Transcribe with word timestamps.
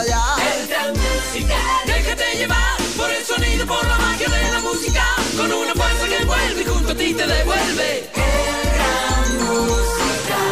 El 0.00 0.66
gran 0.66 0.90
musical. 0.90 1.56
Déjate 1.86 2.36
llevar 2.36 2.76
por 2.96 3.08
el 3.12 3.24
sonido, 3.24 3.64
por 3.64 3.86
la 3.86 3.96
magia 3.96 4.28
de 4.28 4.50
la 4.50 4.58
música. 4.58 5.04
Con 5.36 5.52
una 5.52 5.72
fuerza 5.72 6.08
que 6.08 6.24
vuelve 6.24 6.62
y 6.62 6.64
junto 6.64 6.90
a 6.90 6.96
ti 6.96 7.14
te 7.14 7.24
devuelve. 7.24 8.10
El 8.12 8.72
gran 8.74 9.38
musical. 9.46 10.42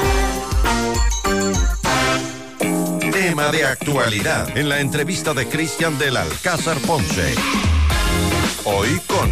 Tema 3.12 3.50
de 3.50 3.64
actualidad 3.64 4.56
en 4.56 4.68
la 4.68 4.78
entrevista 4.78 5.34
de 5.34 5.48
Cristian 5.48 5.98
del 5.98 6.18
Alcázar 6.18 6.78
Ponce. 6.78 7.34
Hoy 8.62 9.00
con 9.08 9.28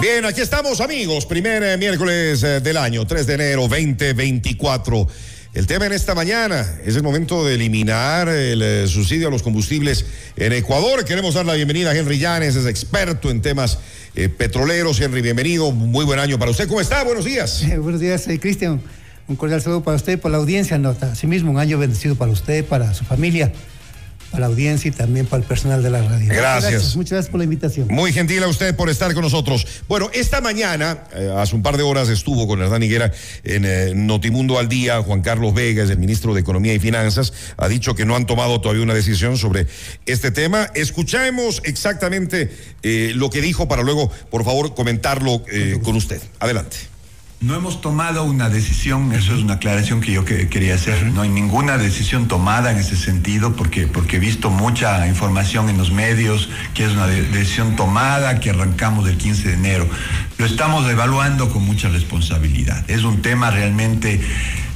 Bien, 0.00 0.24
aquí 0.24 0.40
estamos 0.40 0.80
amigos, 0.80 1.24
primer 1.24 1.62
eh, 1.62 1.76
miércoles 1.78 2.42
eh, 2.42 2.60
del 2.60 2.76
año, 2.76 3.06
3 3.06 3.26
de 3.26 3.34
enero 3.34 3.62
2024. 3.68 5.06
El 5.56 5.66
tema 5.66 5.86
en 5.86 5.92
esta 5.92 6.14
mañana 6.14 6.66
es 6.84 6.96
el 6.96 7.02
momento 7.02 7.42
de 7.42 7.54
eliminar 7.54 8.28
el 8.28 8.60
eh, 8.60 8.86
subsidio 8.86 9.28
a 9.28 9.30
los 9.30 9.42
combustibles 9.42 10.04
en 10.36 10.52
Ecuador. 10.52 11.02
Queremos 11.06 11.32
dar 11.32 11.46
la 11.46 11.54
bienvenida 11.54 11.92
a 11.92 11.96
Henry 11.96 12.18
Llanes, 12.18 12.56
es 12.56 12.66
experto 12.66 13.30
en 13.30 13.40
temas 13.40 13.78
eh, 14.14 14.28
petroleros. 14.28 15.00
Henry, 15.00 15.22
bienvenido, 15.22 15.72
muy 15.72 16.04
buen 16.04 16.18
año 16.18 16.38
para 16.38 16.50
usted. 16.50 16.68
¿Cómo 16.68 16.82
está? 16.82 17.04
Buenos 17.04 17.24
días. 17.24 17.62
Eh, 17.70 17.78
buenos 17.78 18.02
días, 18.02 18.26
Cristian. 18.38 18.82
Un 19.28 19.36
cordial 19.36 19.62
saludo 19.62 19.82
para 19.82 19.96
usted 19.96 20.20
para 20.20 20.32
la 20.32 20.38
audiencia. 20.38 20.76
No, 20.76 20.94
asimismo, 21.00 21.52
un 21.52 21.58
año 21.58 21.78
bendecido 21.78 22.16
para 22.16 22.30
usted, 22.30 22.62
para 22.62 22.92
su 22.92 23.06
familia, 23.06 23.50
para 24.36 24.48
la 24.48 24.52
audiencia 24.52 24.90
y 24.90 24.92
también 24.92 25.24
para 25.24 25.42
el 25.42 25.48
personal 25.48 25.82
de 25.82 25.88
la 25.88 26.02
radio. 26.02 26.28
Gracias. 26.28 26.94
Muchas 26.94 27.12
gracias 27.12 27.30
por 27.30 27.38
la 27.38 27.44
invitación. 27.44 27.88
Muy 27.88 28.12
gentil 28.12 28.42
a 28.42 28.48
usted 28.48 28.76
por 28.76 28.90
estar 28.90 29.14
con 29.14 29.22
nosotros. 29.22 29.66
Bueno, 29.88 30.10
esta 30.12 30.42
mañana, 30.42 31.04
eh, 31.14 31.32
hace 31.34 31.56
un 31.56 31.62
par 31.62 31.78
de 31.78 31.82
horas, 31.82 32.10
estuvo 32.10 32.46
con 32.46 32.60
Hernán 32.60 32.82
Higuera 32.82 33.12
en 33.44 33.64
eh, 33.64 33.92
Notimundo 33.94 34.58
al 34.58 34.68
Día. 34.68 35.00
Juan 35.00 35.22
Carlos 35.22 35.54
Vegas, 35.54 35.88
el 35.88 35.96
ministro 35.96 36.34
de 36.34 36.42
Economía 36.42 36.74
y 36.74 36.78
Finanzas, 36.78 37.32
ha 37.56 37.66
dicho 37.66 37.94
que 37.94 38.04
no 38.04 38.14
han 38.14 38.26
tomado 38.26 38.60
todavía 38.60 38.82
una 38.82 38.92
decisión 38.92 39.38
sobre 39.38 39.66
este 40.04 40.30
tema. 40.30 40.70
Escuchemos 40.74 41.62
exactamente 41.64 42.50
eh, 42.82 43.12
lo 43.14 43.30
que 43.30 43.40
dijo 43.40 43.68
para 43.68 43.82
luego, 43.82 44.10
por 44.30 44.44
favor, 44.44 44.74
comentarlo 44.74 45.42
con 45.82 45.96
usted. 45.96 46.20
Adelante. 46.40 46.95
No 47.40 47.54
hemos 47.54 47.82
tomado 47.82 48.24
una 48.24 48.48
decisión, 48.48 49.12
eso 49.12 49.34
es 49.34 49.42
una 49.42 49.54
aclaración 49.54 50.00
que 50.00 50.10
yo 50.10 50.24
que- 50.24 50.48
quería 50.48 50.74
hacer. 50.74 51.04
No 51.12 51.20
hay 51.20 51.28
ninguna 51.28 51.76
decisión 51.76 52.28
tomada 52.28 52.72
en 52.72 52.78
ese 52.78 52.96
sentido 52.96 53.54
porque, 53.54 53.86
porque 53.86 54.16
he 54.16 54.18
visto 54.18 54.48
mucha 54.48 55.06
información 55.06 55.68
en 55.68 55.76
los 55.76 55.92
medios 55.92 56.48
que 56.72 56.86
es 56.86 56.92
una 56.92 57.06
de- 57.06 57.22
decisión 57.22 57.76
tomada, 57.76 58.40
que 58.40 58.50
arrancamos 58.50 59.06
el 59.08 59.18
15 59.18 59.48
de 59.48 59.54
enero. 59.54 59.86
Lo 60.38 60.46
estamos 60.46 60.88
evaluando 60.90 61.50
con 61.50 61.62
mucha 61.64 61.88
responsabilidad. 61.90 62.82
Es 62.90 63.04
un 63.04 63.20
tema 63.20 63.50
realmente 63.50 64.20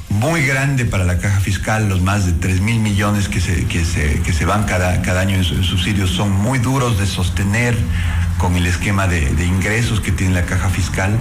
muy 0.09 0.43
grande 0.45 0.85
para 0.85 1.03
la 1.03 1.17
caja 1.17 1.39
fiscal, 1.39 1.89
los 1.89 2.01
más 2.01 2.25
de 2.27 2.33
3 2.33 2.61
mil 2.61 2.79
millones 2.79 3.27
que 3.27 3.41
se, 3.41 3.65
que 3.65 3.83
se, 3.85 4.21
que 4.21 4.33
se 4.33 4.45
van 4.45 4.65
cada, 4.65 5.01
cada 5.01 5.21
año 5.21 5.35
en 5.35 5.43
subsidios 5.63 6.11
son 6.11 6.31
muy 6.31 6.59
duros 6.59 6.99
de 6.99 7.07
sostener 7.07 7.75
con 8.41 8.55
el 8.55 8.65
esquema 8.65 9.07
de, 9.07 9.21
ingresos 9.45 10.01
que 10.01 10.11
tiene 10.11 10.33
la 10.33 10.45
caja 10.47 10.67
fiscal. 10.69 11.15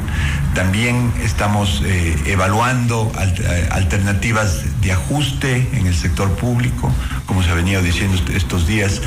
También 0.54 1.12
estamos 1.22 1.82
eh, 1.84 2.16
evaluando 2.24 3.12
al- 3.18 3.34
eh, 3.38 3.68
alternativas 3.70 4.62
de 4.80 4.92
ajuste 4.92 5.68
en 5.74 5.86
el 5.86 5.94
sector 5.94 6.30
público, 6.36 6.90
como 7.26 7.42
se 7.42 7.50
ha 7.50 7.54
venido 7.54 7.82
diciendo 7.82 8.16
est- 8.16 8.30
estos 8.30 8.66
días, 8.66 9.02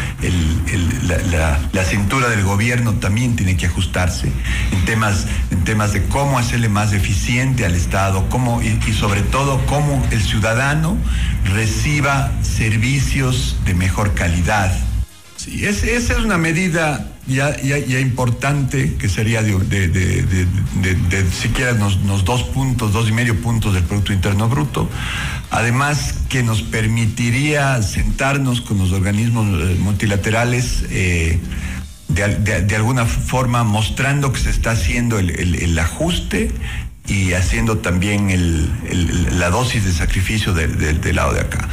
la, 1.74 1.86
cintura 1.86 2.30
del 2.30 2.44
gobierno 2.44 2.94
también 2.94 3.36
tiene 3.36 3.58
que 3.58 3.66
ajustarse 3.66 4.32
en 4.72 4.86
temas, 4.86 5.26
en 5.50 5.64
temas 5.64 5.92
de 5.94 6.04
cómo 6.04 6.38
hacerle 6.38 6.70
más 6.70 6.94
eficiente 6.94 7.66
al 7.66 7.74
Estado, 7.74 8.30
cómo, 8.30 8.62
y, 8.62 8.80
sobre 8.94 9.22
todo 9.22 9.66
cómo 9.66 10.06
el 10.12 10.22
ciudadano 10.22 10.98
reciba 11.52 12.32
servicios 12.44 13.58
de 13.66 13.74
mejor 13.74 14.14
calidad. 14.14 14.72
Sí, 15.36 15.66
es- 15.66 15.84
esa 15.84 16.14
es 16.14 16.20
una 16.20 16.38
medida 16.38 17.08
ya, 17.28 17.56
ya, 17.62 17.78
ya 17.78 18.00
importante 18.00 18.96
que 18.96 19.08
sería 19.10 19.42
de, 19.42 19.58
de, 19.60 19.88
de, 19.88 21.32
siquiera 21.32 21.74
unos, 21.74 21.98
unos 21.98 22.26
dos 22.26 22.44
puntos, 22.44 22.92
dos 22.94 23.08
y 23.10 23.12
medio 23.12 23.40
puntos 23.42 23.74
del 23.74 23.84
Producto 23.84 24.14
Interno 24.14 24.50
Bruto. 24.50 24.90
Además 25.52 26.16
que 26.30 26.44
nos 26.44 26.62
permitiría 26.64 27.82
sentarnos 27.82 28.62
con 28.62 28.78
los 28.80 28.92
organismos 28.92 29.46
eh, 29.62 29.78
multilaterales 29.80 30.84
eh, 30.90 31.40
de, 32.10 32.24
al- 32.24 32.44
de- 32.44 32.62
de 32.62 32.76
alguna 32.76 33.06
forma 33.06 33.64
mostrando 33.64 34.34
que 34.34 34.40
se 34.40 34.50
está 34.50 34.72
haciendo 34.72 35.20
el, 35.20 35.30
el- 35.30 35.78
ajuste 35.80 36.52
y 37.08 37.34
haciendo 37.34 37.78
también 37.80 38.30
el- 38.30 38.70
la 39.40 39.50
dosis 39.50 39.84
de 39.86 39.92
sacrificio 39.92 40.54
del 40.54 41.16
lado 41.16 41.34
de 41.34 41.42
acá 41.42 41.68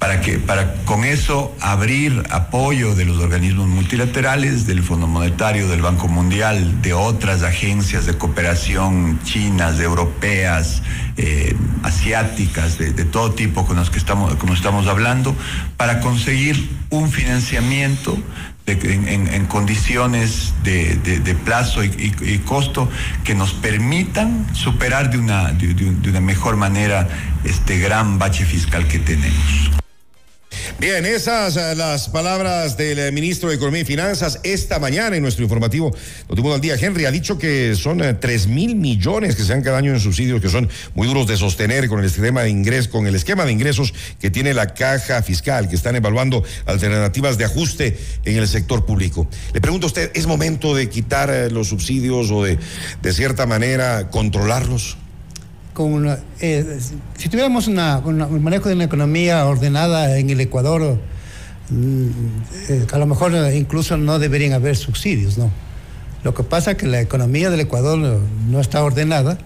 para 0.00 0.22
que 0.22 0.38
para 0.38 0.72
con 0.86 1.04
eso 1.04 1.54
abrir 1.60 2.22
apoyo 2.30 2.94
de 2.94 3.04
los 3.04 3.18
organismos 3.18 3.68
multilaterales, 3.68 4.66
del 4.66 4.82
Fondo 4.82 5.06
Monetario, 5.06 5.68
del 5.68 5.82
Banco 5.82 6.08
Mundial, 6.08 6.80
de 6.80 6.94
otras 6.94 7.42
agencias 7.42 8.06
de 8.06 8.16
cooperación 8.16 9.20
chinas, 9.24 9.78
europeas, 9.78 10.82
eh, 11.18 11.54
asiáticas, 11.82 12.78
de, 12.78 12.92
todo 13.04 13.32
tipo 13.32 13.66
con 13.66 13.76
las 13.76 13.90
que 13.90 13.98
estamos, 13.98 14.34
como 14.36 14.54
estamos 14.54 14.86
hablando, 14.86 15.36
para 15.76 16.00
conseguir 16.00 16.70
un 16.88 17.10
financiamiento 17.10 18.16
en, 18.64 19.46
condiciones 19.46 20.54
de, 20.64 20.94
de- 20.96 21.20
plazo 21.34 21.84
y, 21.84 21.88
y- 21.88 22.24
costo 22.38 22.88
que 23.24 23.34
nos 23.34 23.52
permitan 23.52 24.46
superar 24.54 25.10
de 25.10 25.18
una, 25.18 25.52
de- 25.52 25.74
de 25.74 25.84
un- 25.90 26.00
de 26.00 26.08
una 26.08 26.20
mejor 26.20 26.56
manera 26.56 27.06
este 27.44 27.78
gran 27.78 28.18
bache 28.18 28.46
fiscal 28.46 28.86
que 28.88 28.98
tenemos. 28.98 29.70
Bien, 30.78 31.04
esas 31.04 31.56
eh, 31.56 31.74
las 31.74 32.08
palabras 32.08 32.76
del 32.76 32.98
eh, 32.98 33.12
ministro 33.12 33.50
de 33.50 33.56
Economía 33.56 33.82
y 33.82 33.84
Finanzas 33.84 34.40
esta 34.42 34.78
mañana 34.78 35.16
en 35.16 35.22
nuestro 35.22 35.42
informativo 35.42 35.94
Notimundo 36.28 36.54
al 36.54 36.60
Día. 36.60 36.76
Henry 36.80 37.04
ha 37.04 37.10
dicho 37.10 37.38
que 37.38 37.74
son 37.74 38.02
eh, 38.02 38.14
tres 38.14 38.46
mil 38.46 38.76
millones 38.76 39.36
que 39.36 39.42
se 39.42 39.52
dan 39.52 39.62
cada 39.62 39.78
año 39.78 39.92
en 39.92 40.00
subsidios 40.00 40.40
que 40.40 40.48
son 40.48 40.68
muy 40.94 41.06
duros 41.06 41.26
de 41.26 41.36
sostener 41.36 41.88
con 41.88 42.00
el 42.00 42.06
esquema 42.06 42.42
de 42.42 42.50
ingresos, 42.50 42.88
con 42.88 43.06
el 43.06 43.14
esquema 43.14 43.44
de 43.44 43.52
ingresos 43.52 43.92
que 44.20 44.30
tiene 44.30 44.54
la 44.54 44.72
caja 44.72 45.22
fiscal, 45.22 45.68
que 45.68 45.76
están 45.76 45.96
evaluando 45.96 46.42
alternativas 46.66 47.36
de 47.36 47.44
ajuste 47.44 47.98
en 48.24 48.38
el 48.38 48.48
sector 48.48 48.86
público. 48.86 49.28
Le 49.52 49.60
pregunto 49.60 49.86
a 49.86 49.88
usted, 49.88 50.10
¿es 50.14 50.26
momento 50.26 50.74
de 50.74 50.88
quitar 50.88 51.50
los 51.52 51.68
subsidios 51.68 52.30
o 52.30 52.44
de, 52.44 52.58
de 53.02 53.12
cierta 53.12 53.46
manera, 53.46 54.08
controlarlos? 54.10 54.96
Con 55.74 56.06
eh, 56.40 56.78
si 57.16 57.28
tuviéramos 57.28 57.68
una- 57.68 57.98
un 57.98 58.42
manejo 58.42 58.68
de 58.68 58.74
una 58.74 58.84
economía 58.84 59.44
ordenada 59.46 60.18
en 60.18 60.28
el 60.30 60.40
Ecuador, 60.40 60.98
mm, 61.70 62.06
eh, 62.68 62.86
a 62.92 62.98
lo 62.98 63.06
mejor 63.06 63.34
eh, 63.34 63.56
incluso 63.56 63.96
no 63.96 64.18
deberían 64.18 64.52
haber 64.52 64.76
subsidios, 64.76 65.38
¿no? 65.38 65.50
Lo 66.24 66.34
que 66.34 66.42
pasa 66.42 66.72
es 66.72 66.76
que 66.76 66.86
la 66.86 67.00
economía 67.00 67.50
del 67.50 67.60
Ecuador 67.60 67.98
no, 67.98 68.18
no 68.50 68.60
está 68.60 68.82
ordenada 68.82 69.38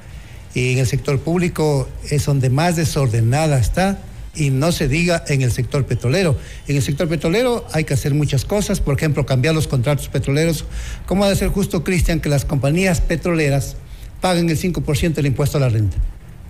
y 0.54 0.72
en 0.72 0.78
el 0.78 0.86
sector 0.86 1.20
público 1.20 1.88
es 2.10 2.24
donde 2.24 2.48
más 2.50 2.74
desordenada 2.76 3.58
está 3.58 3.98
y 4.34 4.50
no 4.50 4.72
se 4.72 4.88
diga 4.88 5.22
en 5.28 5.42
el 5.42 5.52
sector 5.52 5.84
petrolero. 5.86 6.36
En 6.66 6.74
el 6.76 6.82
sector 6.82 7.06
petrolero 7.08 7.64
hay 7.72 7.84
que 7.84 7.94
hacer 7.94 8.14
muchas 8.14 8.44
cosas, 8.44 8.80
por 8.80 8.96
ejemplo, 8.96 9.24
cambiar 9.26 9.54
los 9.54 9.68
contratos 9.68 10.08
petroleros. 10.08 10.64
¿Cómo 11.06 11.22
ha 11.24 11.28
de 11.28 11.36
ser 11.36 11.50
justo, 11.50 11.84
Cristian, 11.84 12.18
que 12.20 12.28
las 12.28 12.44
compañías 12.44 13.00
petroleras 13.00 13.76
paguen 14.20 14.48
el 14.50 14.58
5% 14.58 15.14
del 15.14 15.26
impuesto 15.26 15.58
a 15.58 15.60
la 15.60 15.68
renta? 15.68 15.96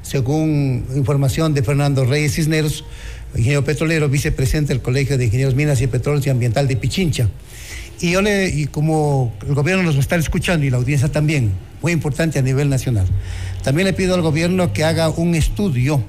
Según 0.04 0.86
información 0.94 1.54
de 1.54 1.62
Fernando 1.62 2.04
Reyes 2.04 2.34
Cisneros, 2.34 2.84
ingeniero 3.34 3.64
petrolero, 3.64 4.08
vicepresidente 4.08 4.72
del 4.72 4.82
Colegio 4.82 5.18
de 5.18 5.24
Ingenieros 5.24 5.56
Minas 5.56 5.80
y 5.80 5.86
Petróleos 5.88 6.24
y 6.26 6.30
Ambiental 6.30 6.68
de 6.68 6.76
Pichincha. 6.76 7.28
Y 8.00 8.12
yo 8.12 8.22
le, 8.22 8.48
y 8.48 8.66
como 8.66 9.34
el 9.48 9.54
gobierno 9.54 9.82
nos 9.82 9.94
va 9.94 9.98
a 9.98 10.02
estar 10.02 10.18
escuchando 10.18 10.66
y 10.66 10.70
la 10.70 10.76
audiencia 10.76 11.10
también, 11.10 11.52
muy 11.80 11.92
importante 11.92 12.38
a 12.38 12.42
nivel 12.42 12.68
nacional, 12.68 13.06
también 13.62 13.86
le 13.86 13.94
pido 13.94 14.14
al 14.14 14.22
gobierno 14.22 14.72
que 14.72 14.84
haga 14.84 15.08
un 15.08 15.34
estudio 15.34 16.04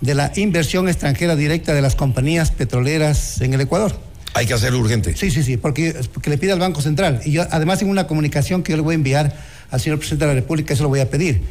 de 0.00 0.14
la 0.14 0.32
inversión 0.36 0.88
extranjera 0.88 1.36
directa 1.36 1.74
de 1.74 1.82
las 1.82 1.96
compañías 1.96 2.50
petroleras 2.50 3.40
en 3.40 3.52
el 3.52 3.60
Ecuador. 3.60 4.00
Hay 4.34 4.46
que 4.46 4.54
hacerlo 4.54 4.78
urgente. 4.78 5.16
Sí, 5.16 5.30
sí, 5.30 5.42
sí, 5.42 5.56
porque, 5.56 5.94
porque 6.12 6.30
le 6.30 6.38
pide 6.38 6.52
al 6.52 6.60
Banco 6.60 6.80
Central. 6.80 7.20
Y 7.24 7.32
yo, 7.32 7.46
además, 7.50 7.82
en 7.82 7.88
una 7.88 8.06
comunicación 8.06 8.62
que 8.62 8.72
yo 8.72 8.76
le 8.76 8.82
voy 8.82 8.92
a 8.92 8.96
enviar 8.96 9.36
al 9.70 9.80
señor 9.80 9.98
presidente 9.98 10.26
de 10.26 10.34
la 10.34 10.40
República, 10.40 10.74
eso 10.74 10.84
lo 10.84 10.88
voy 10.88 11.00
a 11.00 11.10
pedir. 11.10 11.42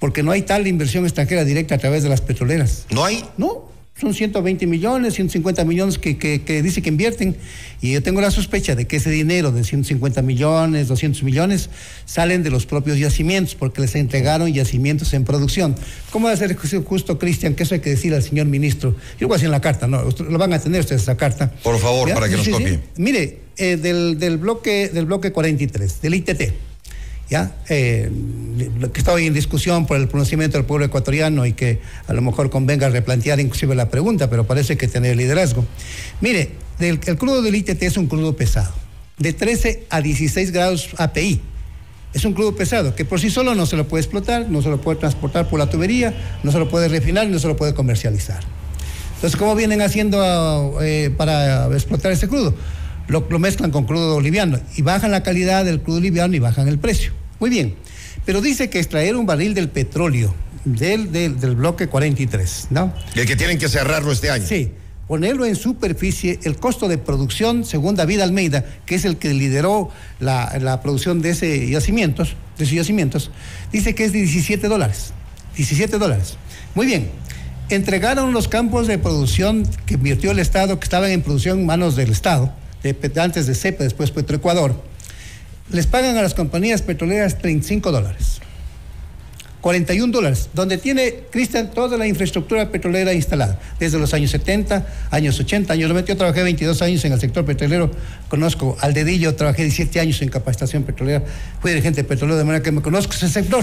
Porque 0.00 0.24
no 0.24 0.32
hay 0.32 0.42
tal 0.42 0.66
inversión 0.66 1.04
extranjera 1.04 1.44
directa 1.44 1.76
a 1.76 1.78
través 1.78 2.02
de 2.02 2.08
las 2.08 2.22
petroleras. 2.22 2.86
¿No 2.90 3.04
hay? 3.04 3.22
No, 3.36 3.70
son 4.00 4.14
120 4.14 4.66
millones, 4.66 5.14
150 5.14 5.64
millones 5.66 5.98
que, 5.98 6.16
que, 6.16 6.42
que 6.42 6.62
dice 6.62 6.80
que 6.80 6.88
invierten. 6.88 7.36
Y 7.82 7.92
yo 7.92 8.02
tengo 8.02 8.22
la 8.22 8.30
sospecha 8.30 8.74
de 8.74 8.86
que 8.86 8.96
ese 8.96 9.10
dinero 9.10 9.52
de 9.52 9.62
150 9.62 10.22
millones, 10.22 10.88
200 10.88 11.22
millones, 11.22 11.68
salen 12.06 12.42
de 12.42 12.50
los 12.50 12.64
propios 12.64 12.98
yacimientos, 12.98 13.54
porque 13.54 13.82
les 13.82 13.94
entregaron 13.94 14.50
yacimientos 14.50 15.12
en 15.12 15.24
producción. 15.24 15.76
¿Cómo 16.10 16.28
va 16.28 16.32
a 16.32 16.36
ser 16.36 16.56
justo, 16.56 17.18
Cristian, 17.18 17.54
que 17.54 17.64
eso 17.64 17.74
hay 17.74 17.80
que 17.80 17.90
decir 17.90 18.14
al 18.14 18.22
señor 18.22 18.46
ministro? 18.46 18.92
Yo 19.18 19.26
lo 19.26 19.28
voy 19.28 19.34
a 19.34 19.36
decir 19.36 19.46
en 19.46 19.52
la 19.52 19.60
carta, 19.60 19.86
¿no? 19.86 20.02
Lo 20.02 20.38
van 20.38 20.54
a 20.54 20.58
tener 20.58 20.80
ustedes 20.80 21.02
esa 21.02 21.18
carta. 21.18 21.52
Por 21.62 21.78
favor, 21.78 22.08
¿Ya? 22.08 22.14
para 22.14 22.28
que 22.28 22.36
nos 22.38 22.48
copie. 22.48 22.80
Mire, 22.96 23.40
eh, 23.58 23.76
del, 23.76 24.18
del 24.18 24.38
bloque, 24.38 24.88
del 24.88 25.04
bloque 25.04 25.30
43, 25.30 26.00
del 26.00 26.14
ITT. 26.14 26.69
¿Ya? 27.30 27.54
Eh, 27.68 28.10
que 28.92 28.98
está 28.98 29.12
hoy 29.12 29.26
en 29.26 29.32
discusión 29.32 29.86
por 29.86 29.96
el 29.96 30.08
conocimiento 30.08 30.58
del 30.58 30.66
pueblo 30.66 30.84
ecuatoriano 30.84 31.46
y 31.46 31.52
que 31.52 31.80
a 32.08 32.12
lo 32.12 32.20
mejor 32.20 32.50
convenga 32.50 32.88
replantear 32.88 33.38
inclusive 33.38 33.74
la 33.74 33.88
pregunta, 33.88 34.28
pero 34.28 34.46
parece 34.46 34.76
que 34.76 34.88
tiene 34.88 35.14
liderazgo. 35.14 35.64
Mire, 36.20 36.50
el 36.80 36.98
crudo 36.98 37.40
del 37.40 37.54
ITT 37.54 37.82
es 37.84 37.96
un 37.96 38.08
crudo 38.08 38.36
pesado, 38.36 38.72
de 39.18 39.32
13 39.32 39.86
a 39.88 40.00
16 40.00 40.50
grados 40.50 40.90
API. 40.96 41.40
Es 42.12 42.24
un 42.24 42.32
crudo 42.32 42.56
pesado 42.56 42.96
que 42.96 43.04
por 43.04 43.20
sí 43.20 43.30
solo 43.30 43.54
no 43.54 43.66
se 43.66 43.76
lo 43.76 43.86
puede 43.86 44.02
explotar, 44.02 44.50
no 44.50 44.62
se 44.62 44.68
lo 44.68 44.80
puede 44.80 44.98
transportar 44.98 45.48
por 45.48 45.60
la 45.60 45.70
tubería, 45.70 46.12
no 46.42 46.50
se 46.50 46.58
lo 46.58 46.68
puede 46.68 46.88
refinar, 46.88 47.28
no 47.28 47.38
se 47.38 47.46
lo 47.46 47.56
puede 47.56 47.72
comercializar. 47.72 48.40
Entonces, 49.14 49.38
¿cómo 49.38 49.54
vienen 49.54 49.80
haciendo 49.80 50.78
eh, 50.82 51.12
para 51.16 51.66
explotar 51.66 52.10
ese 52.10 52.26
crudo? 52.26 52.54
Lo, 53.06 53.26
lo, 53.28 53.38
mezclan 53.38 53.70
con 53.70 53.84
crudo 53.84 54.20
liviano 54.20 54.58
y 54.76 54.82
bajan 54.82 55.10
la 55.10 55.22
calidad 55.22 55.64
del 55.64 55.80
crudo 55.80 56.00
liviano 56.00 56.34
y 56.34 56.38
bajan 56.38 56.66
el 56.66 56.78
precio. 56.78 57.12
Muy 57.40 57.50
bien, 57.50 57.74
pero 58.24 58.40
dice 58.40 58.70
que 58.70 58.78
extraer 58.78 59.16
un 59.16 59.26
barril 59.26 59.54
del 59.54 59.68
petróleo 59.68 60.34
del, 60.64 61.10
del, 61.10 61.40
del 61.40 61.56
bloque 61.56 61.88
43, 61.88 62.68
¿no? 62.70 62.92
El 63.14 63.26
que 63.26 63.36
tienen 63.36 63.58
que 63.58 63.68
cerrarlo 63.68 64.12
este 64.12 64.30
año. 64.30 64.46
Sí, 64.46 64.72
ponerlo 65.08 65.44
en 65.44 65.56
superficie, 65.56 66.38
el 66.44 66.56
costo 66.56 66.86
de 66.86 66.98
producción, 66.98 67.64
según 67.64 67.96
David 67.96 68.20
Almeida, 68.20 68.64
que 68.86 68.94
es 68.94 69.04
el 69.04 69.16
que 69.16 69.34
lideró 69.34 69.90
la, 70.20 70.56
la 70.60 70.80
producción 70.82 71.20
de 71.22 71.30
ese 71.30 71.68
yacimientos, 71.68 72.36
de 72.58 72.64
esos 72.64 72.76
yacimientos, 72.76 73.30
dice 73.72 73.94
que 73.94 74.04
es 74.04 74.12
de 74.12 74.18
17 74.18 74.68
dólares. 74.68 75.12
17 75.56 75.98
dólares. 75.98 76.36
Muy 76.74 76.86
bien. 76.86 77.10
Entregaron 77.70 78.32
los 78.32 78.48
campos 78.48 78.86
de 78.86 78.98
producción 78.98 79.68
que 79.86 79.94
invirtió 79.94 80.30
el 80.30 80.38
Estado, 80.38 80.78
que 80.78 80.84
estaban 80.84 81.10
en 81.10 81.22
producción 81.22 81.60
en 81.60 81.66
manos 81.66 81.96
del 81.96 82.10
Estado, 82.10 82.52
de, 82.82 82.96
antes 83.20 83.46
de 83.46 83.54
CEPE, 83.54 83.84
después 83.84 84.10
Petroecuador. 84.10 84.89
Les 85.72 85.86
pagan 85.86 86.16
a 86.16 86.22
las 86.22 86.34
compañías 86.34 86.82
petroleras 86.82 87.38
35 87.38 87.92
dólares. 87.92 88.40
41 89.60 90.10
dólares, 90.10 90.48
donde 90.54 90.78
tiene 90.78 91.24
Cristian 91.30 91.70
toda 91.70 91.98
la 91.98 92.06
infraestructura 92.06 92.70
petrolera 92.70 93.12
instalada, 93.12 93.60
desde 93.78 93.98
los 93.98 94.14
años 94.14 94.30
70, 94.30 94.86
años 95.10 95.38
80, 95.38 95.72
años 95.72 95.88
90. 95.90 96.12
Yo 96.12 96.16
trabajé 96.16 96.42
22 96.42 96.80
años 96.82 97.04
en 97.04 97.12
el 97.12 97.20
sector 97.20 97.44
petrolero, 97.44 97.90
conozco 98.28 98.76
al 98.80 98.94
dedillo, 98.94 99.34
trabajé 99.34 99.62
17 99.62 100.00
años 100.00 100.22
en 100.22 100.30
capacitación 100.30 100.84
petrolera, 100.84 101.22
fui 101.60 101.72
dirigente 101.72 102.04
petrolero, 102.04 102.38
de 102.38 102.44
manera 102.44 102.62
que 102.62 102.72
me 102.72 102.80
conozco 102.80 103.12
ese 103.12 103.28
sector. 103.28 103.62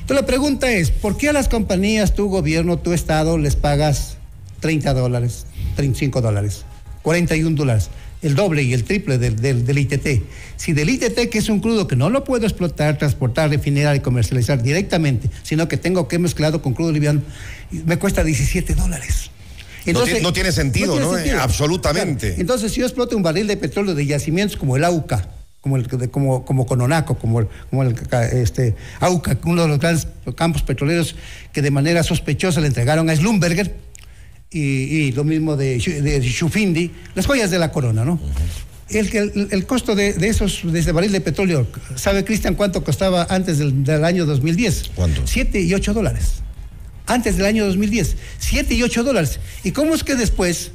Entonces 0.00 0.22
la 0.22 0.26
pregunta 0.26 0.70
es, 0.70 0.90
¿por 0.90 1.18
qué 1.18 1.28
a 1.28 1.32
las 1.32 1.48
compañías, 1.48 2.14
tu 2.14 2.28
gobierno, 2.28 2.78
tu 2.78 2.92
Estado, 2.92 3.36
les 3.36 3.56
pagas 3.56 4.16
30 4.60 4.94
dólares, 4.94 5.46
35 5.74 6.22
dólares, 6.22 6.64
41 7.02 7.56
dólares? 7.56 7.90
El 8.22 8.34
doble 8.34 8.62
y 8.62 8.72
el 8.72 8.84
triple 8.84 9.18
del, 9.18 9.36
del, 9.36 9.64
del, 9.64 9.78
ITT. 9.78 10.22
Si 10.56 10.72
del 10.72 10.90
ITT, 10.90 11.28
que 11.28 11.38
es 11.38 11.48
un 11.48 11.60
crudo 11.60 11.86
que 11.86 11.96
no 11.96 12.10
lo 12.10 12.24
puedo 12.24 12.46
explotar, 12.46 12.98
transportar, 12.98 13.50
refinar 13.50 13.94
y 13.96 14.00
comercializar 14.00 14.62
directamente, 14.62 15.30
sino 15.42 15.68
que 15.68 15.76
tengo 15.76 16.08
que 16.08 16.18
mezclado 16.18 16.62
con 16.62 16.74
crudo 16.74 16.92
liviano, 16.92 17.22
me 17.70 17.98
cuesta 17.98 18.24
17 18.24 18.74
dólares. 18.74 19.30
Entonces, 19.86 20.20
no, 20.20 20.28
no, 20.28 20.32
tiene 20.32 20.50
sentido, 20.50 20.98
¿no? 20.98 21.10
Tiene 21.10 21.16
sentido. 21.16 21.40
Absolutamente. 21.40 22.28
Claro. 22.28 22.40
Entonces, 22.40 22.72
si 22.72 22.80
yo 22.80 22.86
exploto 22.86 23.16
un 23.16 23.22
barril 23.22 23.46
de 23.46 23.56
petróleo 23.56 23.94
de 23.94 24.04
yacimientos 24.04 24.56
como 24.56 24.76
el 24.76 24.84
AUCA, 24.84 25.28
como 25.60 25.76
el 25.76 25.88
como 26.10 26.44
como 26.44 26.66
Cononaco, 26.66 27.16
como 27.18 27.40
el, 27.40 27.48
como 27.70 27.82
el 27.82 27.94
este 28.32 28.74
AUCA, 29.00 29.38
uno 29.44 29.62
de 29.62 29.68
los 29.68 29.78
grandes 29.78 30.08
campos 30.36 30.62
petroleros 30.62 31.16
que 31.52 31.62
de 31.62 31.70
manera 31.70 32.02
sospechosa 32.02 32.60
le 32.60 32.68
entregaron 32.68 33.08
a 33.10 33.16
Slumberger, 33.16 33.74
y, 34.50 34.60
y, 34.60 35.12
lo 35.12 35.24
mismo 35.24 35.56
de, 35.56 35.78
de, 35.78 36.20
Shufindi, 36.20 36.90
las 37.14 37.26
joyas 37.26 37.50
de 37.50 37.58
la 37.58 37.72
corona, 37.72 38.04
¿no? 38.04 38.14
Uh 38.14 38.18
-huh. 38.18 38.96
el, 38.96 39.16
el, 39.16 39.48
el, 39.50 39.66
costo 39.66 39.94
de, 39.94 40.12
de, 40.12 40.28
esos, 40.28 40.60
de 40.64 40.78
ese 40.78 40.92
barril 40.92 41.12
de 41.12 41.20
petróleo, 41.20 41.66
¿sabe 41.96 42.24
Cristian 42.24 42.54
cuánto 42.54 42.84
costaba 42.84 43.26
antes 43.28 43.58
del, 43.58 43.84
del 43.84 44.04
año 44.04 44.24
2010? 44.24 44.90
¿Cuánto? 44.94 45.22
7 45.26 45.60
y 45.60 45.74
8 45.74 45.94
dólares. 45.94 46.42
Antes 47.06 47.36
del 47.36 47.46
año 47.46 47.66
2010, 47.66 48.16
7 48.38 48.74
y 48.74 48.82
8 48.82 49.04
dólares. 49.04 49.38
¿Y 49.64 49.72
cómo 49.72 49.94
es 49.94 50.02
que 50.02 50.14
después 50.14 50.72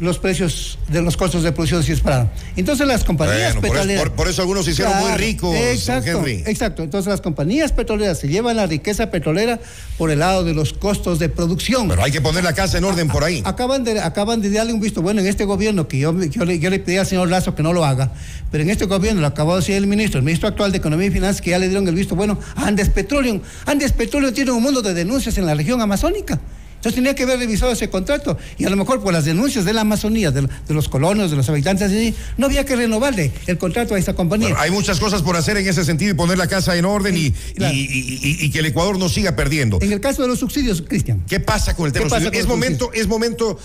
los 0.00 0.18
precios 0.18 0.78
de 0.88 1.00
los 1.02 1.16
costos 1.16 1.42
de 1.44 1.52
producción 1.52 1.82
se 1.82 1.92
dispararon. 1.92 2.28
Entonces 2.56 2.86
las 2.86 3.04
compañías 3.04 3.54
bueno, 3.54 3.60
petroleras... 3.60 4.02
Por, 4.02 4.12
por, 4.12 4.28
eso 4.28 4.42
algunos 4.42 4.64
se 4.64 4.72
hicieron 4.72 4.92
claro, 4.92 5.08
muy 5.08 5.18
ricos, 5.18 5.54
exacto, 5.54 6.10
Henry. 6.10 6.42
Exacto, 6.46 6.82
entonces 6.82 7.10
las 7.10 7.20
compañías 7.20 7.72
petroleras 7.72 8.18
se 8.18 8.28
llevan 8.28 8.56
la 8.56 8.66
riqueza 8.66 9.10
petrolera 9.10 9.60
por 9.96 10.10
el 10.10 10.18
lado 10.18 10.42
de 10.42 10.52
los 10.52 10.72
costos 10.72 11.18
de 11.20 11.28
producción. 11.28 11.88
Pero 11.88 12.02
hay 12.02 12.10
que 12.10 12.20
poner 12.20 12.42
la 12.42 12.54
casa 12.54 12.78
en 12.78 12.84
orden 12.84 13.08
a, 13.08 13.12
por 13.12 13.22
ahí. 13.22 13.42
Acaban 13.44 13.84
de, 13.84 14.00
acaban 14.00 14.40
de 14.40 14.50
darle 14.50 14.72
un 14.72 14.80
visto 14.80 15.00
bueno 15.00 15.20
en 15.20 15.28
este 15.28 15.44
gobierno, 15.44 15.86
que 15.86 15.98
yo, 15.98 16.12
yo, 16.24 16.44
le, 16.44 16.58
yo 16.58 16.70
le 16.70 16.80
pedí 16.80 16.96
al 16.96 17.06
señor 17.06 17.28
Lazo 17.28 17.54
que 17.54 17.62
no 17.62 17.72
lo 17.72 17.84
haga, 17.84 18.10
pero 18.50 18.64
en 18.64 18.70
este 18.70 18.86
gobierno 18.86 19.20
lo 19.20 19.28
acabó 19.28 19.52
de 19.52 19.60
decir 19.60 19.76
el 19.76 19.86
ministro, 19.86 20.18
el 20.18 20.24
ministro 20.24 20.48
actual 20.48 20.72
de 20.72 20.78
Economía 20.78 21.06
y 21.06 21.10
Finanzas, 21.10 21.40
que 21.40 21.50
ya 21.50 21.58
le 21.58 21.68
dieron 21.68 21.86
el 21.86 21.94
visto 21.94 22.16
bueno 22.16 22.38
a 22.56 22.66
Andes 22.66 22.88
Petroleum. 22.88 23.40
Andes 23.66 23.92
Petroleum 23.92 24.34
tiene 24.34 24.50
un 24.50 24.62
mundo 24.62 24.82
de 24.82 24.92
denuncias 24.92 25.38
en 25.38 25.46
la 25.46 25.54
región 25.54 25.80
amazónica. 25.80 26.40
Entonces 26.84 26.96
tenía 26.96 27.14
que 27.14 27.22
haber 27.22 27.38
revisado 27.38 27.72
ese 27.72 27.88
contrato 27.88 28.36
y 28.58 28.66
a 28.66 28.68
lo 28.68 28.76
mejor 28.76 29.02
por 29.02 29.10
las 29.10 29.24
denuncias 29.24 29.64
de 29.64 29.72
la 29.72 29.80
Amazonía, 29.80 30.30
de, 30.30 30.42
de 30.42 30.74
los 30.74 30.86
colonos, 30.90 31.30
de 31.30 31.36
los 31.38 31.48
habitantes 31.48 31.90
allí, 31.90 32.14
no 32.36 32.44
había 32.44 32.66
que 32.66 32.76
renovarle 32.76 33.32
el 33.46 33.56
contrato 33.56 33.94
a 33.94 33.98
esa 33.98 34.12
compañía. 34.12 34.48
Bueno, 34.48 34.60
hay 34.60 34.70
muchas 34.70 35.00
cosas 35.00 35.22
por 35.22 35.34
hacer 35.34 35.56
en 35.56 35.66
ese 35.66 35.82
sentido 35.82 36.10
y 36.10 36.14
poner 36.14 36.36
la 36.36 36.46
casa 36.46 36.76
en 36.76 36.84
orden 36.84 37.16
y, 37.16 37.30
claro. 37.30 37.74
y, 37.74 37.78
y, 37.78 38.44
y, 38.44 38.50
que 38.50 38.58
el 38.58 38.66
Ecuador 38.66 38.98
no 38.98 39.08
siga 39.08 39.34
perdiendo. 39.34 39.78
En 39.80 39.92
el 39.92 40.00
caso 40.00 40.20
de 40.20 40.28
los 40.28 40.40
subsidios, 40.40 40.82
Cristian. 40.86 41.24
¿Qué 41.26 41.40
pasa 41.40 41.74
con 41.74 41.86
el 41.86 41.92
tema 41.92 42.04
de 42.04 42.10
los 42.10 42.22
subsidios? 42.24 42.44
Es 42.44 42.46
momento, 42.46 42.92
es 42.92 43.08
momento 43.08 43.58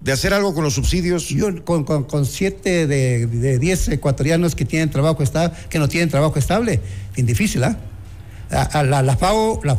de 0.00 0.12
hacer 0.12 0.34
algo 0.34 0.52
con 0.54 0.62
los 0.62 0.74
subsidios. 0.74 1.30
Yo 1.30 1.64
con, 1.64 1.84
con, 1.84 2.04
con 2.04 2.26
siete 2.26 2.86
de, 2.86 3.26
de 3.26 3.58
diez 3.58 3.88
ecuatorianos 3.88 4.54
que 4.54 4.66
tienen 4.66 4.90
trabajo 4.90 5.22
estable, 5.22 5.56
que 5.70 5.78
no 5.78 5.88
tienen 5.88 6.10
trabajo 6.10 6.38
estable, 6.38 6.80
bien 7.14 7.26
difícil, 7.26 7.64
¿ah? 7.64 7.70
¿eh? 7.70 7.95
La, 8.50 9.16
FAO, 9.16 9.60
la 9.64 9.76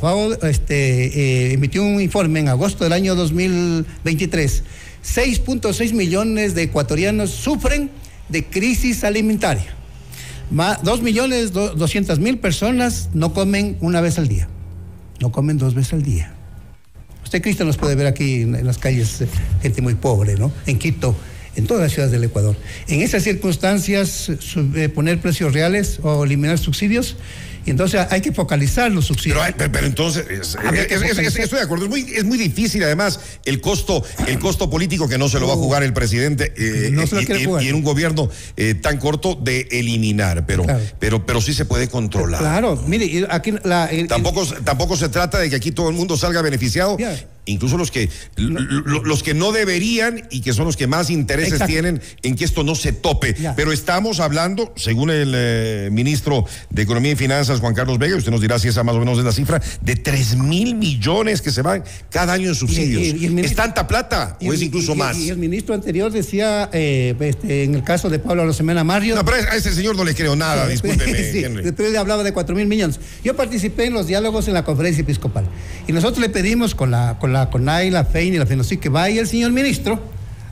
este, 0.50 1.06
eh, 1.06 1.54
emitió 1.54 1.84
un 1.84 2.02
informe 2.02 2.42
en 2.42 2.50
agosto 2.50 2.84
del 2.84 2.94
año 2.94 3.16
2023. 3.16 4.64
6.6 5.04 5.94
millones 5.94 6.54
de 6.54 6.64
ecuatorianos 6.64 7.30
sufren 7.30 7.90
de 8.28 8.44
crisis 8.44 9.04
alimentaria. 9.04 9.74
2 10.52 11.02
millones 11.02 11.52
200 11.54 12.20
mil 12.20 12.40
personas 12.40 13.10
no 13.14 13.34
comen 13.34 13.78
una 13.80 14.02
vez 14.02 14.18
al 14.18 14.28
día. 14.28 14.48
No 15.20 15.32
comen 15.32 15.58
dos 15.58 15.74
veces 15.74 15.94
al 15.94 16.04
día. 16.04 16.34
Usted, 17.24 17.42
Cristian, 17.42 17.68
nos 17.68 17.78
puede 17.78 17.96
ver 17.96 18.08
aquí 18.08 18.42
en, 18.42 18.66
las 18.66 18.78
calles, 18.78 19.22
eh, 19.22 19.28
gente 19.62 19.82
muy 19.82 19.96
pobre, 19.96 20.36
¿no? 20.36 20.52
En 20.66 20.80
Quito, 20.80 21.16
en 21.56 21.68
todas 21.68 21.84
las 21.84 21.92
ciudades 21.92 22.12
del 22.12 22.24
Ecuador. 22.24 22.56
En 22.88 23.02
esas 23.02 23.24
circunstancias, 23.24 24.30
eh, 24.76 24.90
poner 24.90 25.20
precios 25.20 25.54
reales 25.54 26.00
o 26.04 26.24
eliminar 26.24 26.58
subsidios 26.58 27.18
entonces 27.72 28.06
hay 28.10 28.22
que 28.22 28.32
focalizar 28.32 28.92
los 28.92 29.06
subsidios. 29.06 29.40
Pero, 29.44 29.58
pero, 29.58 29.72
pero 29.72 29.88
entonces, 29.88 30.26
es, 30.30 30.58
es, 30.90 31.02
es, 31.20 31.36
estoy 31.38 31.60
de 31.60 31.66
acuerdo, 31.66 31.86
es 31.86 31.90
muy, 31.90 32.02
es 32.02 32.24
muy 32.24 32.38
difícil 32.38 32.84
además 32.84 33.20
el 33.46 33.62
costo, 33.62 34.04
el 34.28 34.40
costo 34.40 34.70
político 34.70 35.08
que 35.08 35.18
no 35.18 35.30
se 35.30 35.40
lo 35.40 35.48
va 35.48 35.54
a 35.54 35.58
jugar 35.58 35.84
el 35.84 35.94
presidente 35.94 36.54
eh, 36.58 36.90
no 36.92 37.08
se 37.08 37.22
y, 37.22 37.26
lo 37.26 37.40
jugar. 37.46 37.64
y, 37.64 37.70
en 37.70 37.76
un 37.76 37.84
gobierno 37.84 38.30
eh, 38.56 38.76
tan 38.76 38.98
corto 38.98 39.36
de 39.36 39.68
eliminar, 39.72 40.46
pero, 40.46 40.64
claro. 40.64 40.82
pero, 41.00 41.26
pero 41.26 41.42
sí 41.42 41.54
se 41.54 41.66
puede 41.66 41.88
controlar. 41.88 42.40
Claro, 42.40 42.82
mire, 42.88 43.26
aquí 43.30 43.54
la, 43.64 43.86
el, 43.88 44.08
tampoco, 44.08 44.44
el, 44.44 44.64
tampoco 44.64 44.96
se 44.96 45.10
trata 45.10 45.40
de 45.40 45.50
que 45.50 45.56
aquí 45.56 45.72
todo 45.72 45.90
el 45.90 45.96
mundo 45.96 46.18
salga 46.18 46.42
beneficiado. 46.42 46.98
Yeah 46.98 47.37
incluso 47.48 47.78
los 47.78 47.92
que 47.92 48.10
no. 48.38 48.60
los 48.60 49.24
que 49.24 49.34
no 49.34 49.52
deberían 49.52 50.28
y 50.30 50.42
que 50.42 50.54
son 50.54 50.66
los 50.66 50.78
que 50.78 50.88
más 50.88 51.10
intereses 51.10 51.54
Exacto. 51.54 51.72
tienen 51.72 52.02
en 52.24 52.36
que 52.36 52.46
esto 52.46 52.64
no 52.64 52.76
se 52.76 52.94
tope. 52.94 53.36
Ya. 53.40 53.56
Pero 53.56 53.72
estamos 53.72 54.20
hablando, 54.20 54.74
según 54.76 55.10
el 55.10 55.34
eh, 55.36 55.90
ministro 55.92 56.46
de 56.70 56.82
Economía 56.84 57.14
y 57.14 57.16
Finanzas, 57.16 57.60
Juan 57.60 57.74
Carlos 57.74 57.98
Vega, 57.98 58.16
usted 58.16 58.32
nos 58.32 58.42
dirá 58.42 58.60
si 58.60 58.68
esa 58.68 58.84
más 58.84 58.96
o 58.96 59.00
menos 59.00 59.18
es 59.18 59.26
la 59.26 59.32
cifra, 59.32 59.62
de 59.82 59.96
3 59.96 60.38
mil 60.38 60.76
millones 60.76 61.42
que 61.42 61.52
se 61.52 61.62
van 61.62 61.84
cada 62.10 62.34
año 62.34 62.50
en 62.50 62.56
subsidios. 62.56 63.02
Y, 63.02 63.06
y, 63.06 63.26
y 63.26 63.30
ministro, 63.30 63.46
¿Es 63.46 63.56
tanta 63.56 63.88
plata 63.88 64.38
o 64.42 64.54
es 64.54 64.62
incluso 64.62 64.96
más? 64.96 65.18
Y 65.18 65.30
el 65.30 65.38
ministro 65.38 65.74
anterior 65.74 66.12
decía, 66.12 66.70
eh, 66.74 67.16
este, 67.20 67.64
en 67.64 67.76
el 67.76 67.84
caso 67.84 68.10
de 68.10 68.20
Pablo 68.20 68.46
Rosemena 68.46 68.84
Mario... 68.84 69.16
No, 69.16 69.26
pero 69.26 69.38
a 69.50 69.56
ese 69.56 69.74
señor 69.74 69.96
no 69.96 70.04
le 70.04 70.14
creo 70.14 70.36
nada, 70.36 70.68
discúlpeme, 70.68 71.32
sí, 71.32 71.44
Henry. 71.44 71.64
Después 71.64 71.92
le 71.92 71.98
hablaba 71.98 72.24
de 72.24 72.34
4 72.34 72.56
mil 72.56 72.68
millones. 72.68 73.00
Yo 73.24 73.36
participé 73.36 73.86
en 73.86 73.94
los 73.94 74.08
diálogos 74.08 74.48
en 74.48 74.54
la 74.54 74.64
conferencia 74.64 75.02
episcopal 75.02 75.46
y 75.88 75.94
nosotros 75.94 76.20
le 76.20 76.30
pedimos 76.30 76.76
con 76.76 76.92
la, 76.92 77.18
con 77.20 77.34
la 77.34 77.37
la 77.40 77.50
CONAI, 77.50 77.90
la 77.92 78.06
FEIN 78.06 78.34
y 78.34 78.38
la 78.38 78.46
FENOCI, 78.46 78.78
que 78.78 78.90
vaya 78.90 79.22
el 79.22 79.28
señor 79.28 79.52
ministro 79.52 80.02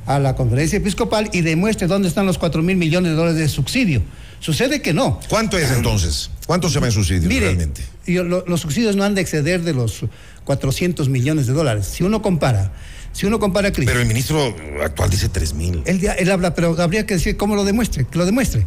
a 0.05 0.19
la 0.19 0.35
conferencia 0.35 0.77
episcopal 0.77 1.29
y 1.33 1.41
demuestre 1.41 1.87
dónde 1.87 2.07
están 2.07 2.25
los 2.25 2.37
4 2.37 2.61
mil 2.61 2.77
millones 2.77 3.11
de 3.11 3.15
dólares 3.15 3.39
de 3.39 3.49
subsidio. 3.49 4.01
Sucede 4.39 4.81
que 4.81 4.93
no. 4.93 5.19
¿Cuánto 5.29 5.57
es 5.57 5.71
entonces? 5.71 6.29
¿Cuánto 6.45 6.69
se 6.69 6.79
va 6.79 6.87
en 6.87 6.91
subsidios 6.91 7.25
Mire, 7.25 7.47
realmente? 7.47 7.81
Yo, 8.05 8.23
lo, 8.23 8.45
los 8.47 8.61
subsidios 8.61 8.95
no 8.95 9.03
han 9.03 9.15
de 9.15 9.21
exceder 9.21 9.63
de 9.63 9.73
los 9.73 10.05
400 10.43 11.09
millones 11.09 11.47
de 11.47 11.53
dólares. 11.53 11.87
Si 11.87 12.03
uno 12.03 12.21
compara, 12.21 12.71
si 13.11 13.25
uno 13.25 13.39
compara... 13.39 13.71
Pero 13.71 13.99
el 13.99 14.05
ministro 14.05 14.55
actual 14.83 15.09
dice 15.09 15.29
3 15.29 15.53
mil. 15.53 15.81
Él, 15.85 16.07
él, 16.17 16.31
habla, 16.31 16.53
pero 16.53 16.79
habría 16.79 17.05
que 17.05 17.15
decir 17.15 17.37
cómo 17.37 17.55
lo 17.55 17.63
demuestre, 17.63 18.05
que 18.05 18.17
lo 18.17 18.25
demuestre. 18.25 18.65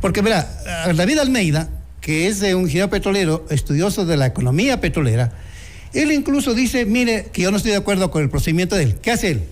Porque, 0.00 0.22
verá, 0.22 0.48
David 0.94 1.18
Almeida, 1.18 1.68
que 2.00 2.28
es 2.28 2.40
de 2.40 2.54
un 2.54 2.62
ingeniero 2.62 2.88
petrolero, 2.88 3.44
estudioso 3.50 4.06
de 4.06 4.16
la 4.16 4.26
economía 4.26 4.80
petrolera, 4.80 5.32
él 5.94 6.12
incluso 6.12 6.54
dice, 6.54 6.84
mire, 6.84 7.26
que 7.32 7.42
yo 7.42 7.50
no 7.50 7.56
estoy 7.56 7.72
de 7.72 7.78
acuerdo 7.78 8.10
con 8.10 8.22
el 8.22 8.30
procedimiento 8.30 8.76
de 8.76 8.84
él. 8.84 8.94
¿Qué 9.02 9.10
hace 9.10 9.30
él? 9.32 9.42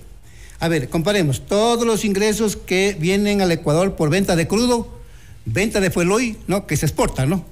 A 0.58 0.68
ver, 0.68 0.88
comparemos 0.88 1.46
todos 1.46 1.86
los 1.86 2.04
ingresos 2.04 2.56
que 2.56 2.96
vienen 2.98 3.40
al 3.42 3.52
Ecuador 3.52 3.94
por 3.96 4.08
venta 4.10 4.36
de 4.36 4.46
crudo, 4.48 4.88
venta 5.44 5.80
de 5.80 5.90
fueloy, 5.90 6.36
¿no? 6.46 6.66
Que 6.66 6.76
se 6.76 6.86
exporta, 6.86 7.26
¿no? 7.26 7.44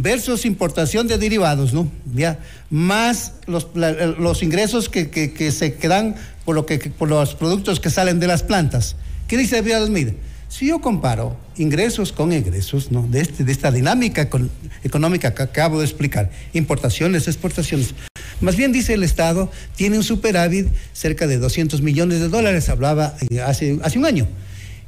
versus 0.00 0.44
importación 0.44 1.08
de 1.08 1.18
derivados, 1.18 1.72
¿no? 1.72 1.90
Ya, 2.14 2.38
más 2.70 3.32
los, 3.48 3.66
los 3.74 4.44
ingresos 4.44 4.88
que, 4.88 5.10
que- 5.10 5.50
se 5.50 5.74
quedan 5.74 6.14
por, 6.44 6.54
lo 6.54 6.66
que, 6.66 6.78
por 6.78 7.08
los 7.08 7.34
productos 7.34 7.80
que 7.80 7.90
salen 7.90 8.20
de 8.20 8.28
las 8.28 8.44
plantas. 8.44 8.94
¿Qué 9.26 9.36
dice 9.36 9.58
Almeida? 9.74 10.12
Si 10.48 10.68
yo 10.68 10.80
comparo 10.80 11.36
ingresos 11.56 12.12
con 12.12 12.30
egresos, 12.32 12.92
¿no? 12.92 13.08
De, 13.08 13.20
este, 13.22 13.42
de 13.42 13.50
esta 13.50 13.72
dinámica 13.72 14.30
econ- 14.30 14.50
económica 14.84 15.34
que 15.34 15.42
acabo 15.42 15.80
de 15.80 15.86
explicar, 15.86 16.30
importaciones, 16.52 17.26
exportaciones, 17.26 17.92
más 18.40 18.56
bien 18.56 18.72
dice 18.72 18.94
el 18.94 19.02
Estado, 19.02 19.50
tiene 19.76 19.96
un 19.96 20.04
superávit 20.04 20.68
cerca 20.92 21.26
de 21.26 21.38
200 21.38 21.82
millones 21.82 22.20
de 22.20 22.28
dólares, 22.28 22.68
hablaba 22.68 23.16
eh, 23.30 23.40
hace, 23.40 23.78
un 23.96 24.06
año. 24.06 24.26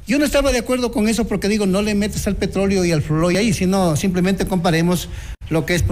Yo 0.07 0.19
no 0.19 0.25
estaba 0.25 0.51
de 0.51 0.59
acuerdo 0.59 0.91
con 0.91 1.07
eso 1.07 1.27
porque 1.27 1.47
digo, 1.47 1.65
no 1.65 1.81
le 1.81 1.95
metes 1.95 2.27
al 2.27 2.35
petróleo 2.35 2.83
y 2.85 2.91
al 2.91 3.01
fluoro 3.01 3.31
y 3.31 3.37
ahí, 3.37 3.53
sino 3.53 3.95
simplemente 3.95 4.45
comparemos 4.47 5.09
lo 5.49 5.65
que 5.65 5.75
es 5.75 5.83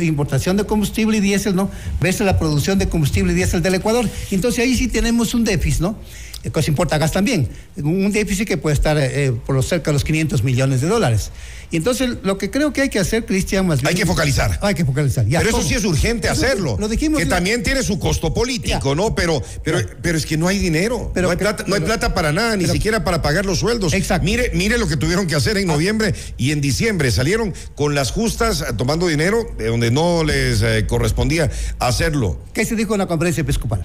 importación 0.00 0.56
de 0.56 0.64
combustible 0.64 1.18
y 1.18 1.20
diésel, 1.20 1.54
¿no? 1.54 1.70
Versus 2.00 2.24
la 2.24 2.38
producción 2.38 2.78
de 2.78 2.88
combustible 2.88 3.32
y 3.32 3.36
diésel 3.36 3.62
del 3.62 3.74
Ecuador. 3.74 4.08
Entonces 4.30 4.64
ahí 4.64 4.76
sí 4.76 4.88
tenemos 4.88 5.34
un 5.34 5.44
déficit, 5.44 5.80
¿no? 5.82 5.98
Eh, 6.44 6.50
Que 6.50 6.62
se 6.62 6.70
importa 6.70 6.98
gas 6.98 7.12
también. 7.12 7.48
Un 7.76 8.12
déficit 8.12 8.46
que 8.46 8.56
puede 8.56 8.74
estar 8.74 8.96
eh, 8.98 9.32
por 9.44 9.56
los 9.56 9.66
cerca 9.66 9.90
de 9.90 9.94
los 9.94 10.04
500 10.04 10.44
millones 10.44 10.80
de 10.80 10.88
dólares. 10.88 11.30
Y 11.70 11.76
entonces 11.76 12.10
lo 12.22 12.38
que 12.38 12.50
creo 12.50 12.72
que 12.72 12.80
hay 12.80 12.88
que 12.88 12.98
hacer, 12.98 13.26
Cristian, 13.26 13.66
más 13.66 13.80
bien. 13.80 13.88
Hay 13.88 13.94
que 13.94 14.06
focalizar. 14.06 14.58
Hay 14.62 14.74
que 14.74 14.84
focalizar. 14.86 15.26
ya. 15.26 15.40
Pero 15.40 15.50
eso 15.50 15.68
sí 15.68 15.74
es 15.74 15.84
urgente 15.84 16.26
Eso 16.28 16.42
hacerlo. 16.42 16.76
Lo 16.80 16.88
dijimos. 16.88 17.18
que 17.18 17.26
la- 17.26 17.36
también 17.36 17.62
tiene 17.62 17.82
su 17.82 17.98
costo 17.98 18.32
político, 18.32 18.90
Ya. 18.90 18.94
¿no? 18.94 19.14
Pero, 19.14 19.42
pero, 19.62 19.78
pero 20.00 20.16
es 20.16 20.24
que 20.24 20.38
no 20.38 20.48
hay 20.48 20.58
dinero. 20.58 21.10
Pero 21.12 21.26
no, 21.26 21.32
hay 21.32 21.36
plata, 21.36 21.64
no 21.66 21.74
hay 21.74 21.82
plata 21.82 22.14
para 22.14 22.32
nada, 22.32 22.56
ni 22.56 22.66
siquiera 22.66 23.04
para 23.04 23.20
pagar 23.20 23.44
los 23.44 23.58
sueldos. 23.58 23.92
Exacto. 23.92 24.22
Ah. 24.22 24.24
Mire, 24.24 24.50
mire 24.54 24.78
lo 24.78 24.88
que 24.88 24.96
tuvieron 24.96 25.26
que 25.26 25.34
hacer 25.34 25.58
en 25.58 25.66
noviembre 25.66 26.14
y 26.38 26.52
en 26.52 26.60
diciembre. 26.62 27.10
Salieron 27.10 27.52
con 27.74 27.94
las 27.94 28.12
justas 28.12 28.62
eh, 28.62 28.64
tomando 28.76 29.06
dinero 29.06 29.44
de 29.58 29.66
donde 29.66 29.90
no 29.90 30.24
les 30.24 30.62
eh, 30.62 30.86
correspondía 30.86 31.50
hacerlo. 31.78 32.40
¿Qué 32.54 32.64
se 32.64 32.76
dijo 32.76 32.94
en 32.94 33.00
la 33.00 33.06
conferencia 33.06 33.42
episcopal? 33.42 33.84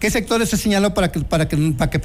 ¿Qué 0.00 0.10
sectores 0.10 0.48
se 0.48 0.56
señaló 0.56 0.94
para 0.94 1.12
que, 1.12 1.20
para 1.20 1.46
que, 1.46 1.56
para 1.76 1.90
que 1.90 2.00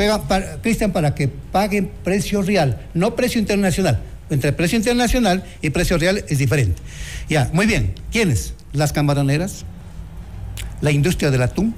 Cristian, 0.61 0.91
para 0.91 1.15
que 1.15 1.29
paguen 1.29 1.89
precio 2.03 2.41
real, 2.41 2.87
no 2.93 3.15
precio 3.15 3.39
internacional? 3.39 4.03
Entre 4.29 4.51
precio 4.53 4.77
internacional 4.77 5.43
y 5.61 5.69
precio 5.69 5.97
real 5.97 6.23
es 6.27 6.37
diferente. 6.39 6.81
Ya, 7.29 7.49
muy 7.53 7.65
bien. 7.65 7.93
¿Quiénes? 8.11 8.53
Las 8.73 8.91
camaroneras, 8.91 9.65
la 10.81 10.91
industria 10.91 11.31
del 11.31 11.41
atún, 11.43 11.75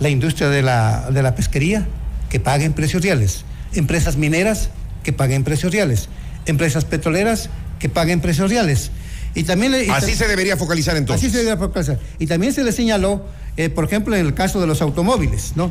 la 0.00 0.08
industria 0.08 0.48
de 0.48 0.62
la, 0.62 1.10
de 1.10 1.22
la 1.22 1.34
pesquería, 1.34 1.86
que 2.30 2.40
paguen 2.40 2.72
precios 2.72 3.02
reales. 3.02 3.44
Empresas 3.74 4.16
mineras, 4.16 4.70
que 5.02 5.12
paguen 5.12 5.44
precios 5.44 5.72
reales. 5.72 6.08
Empresas 6.46 6.84
petroleras, 6.84 7.48
que 7.78 7.88
paguen 7.88 8.20
precios 8.20 8.50
reales. 8.50 8.90
Y 9.34 9.42
también 9.42 9.72
le- 9.72 9.84
y 9.86 9.90
Así 9.90 10.14
se 10.14 10.26
debería 10.28 10.56
focalizar 10.56 10.96
entonces. 10.96 11.28
Así 11.28 11.36
se 11.36 11.44
debe 11.44 11.56
focalizar. 11.58 11.98
Y 12.18 12.26
también 12.26 12.52
se 12.52 12.62
le 12.64 12.72
señaló, 12.72 13.26
eh, 13.56 13.68
por 13.68 13.84
ejemplo, 13.84 14.14
en 14.16 14.24
el 14.24 14.34
caso 14.34 14.60
de 14.60 14.66
los 14.66 14.80
automóviles, 14.80 15.52
¿no? 15.56 15.70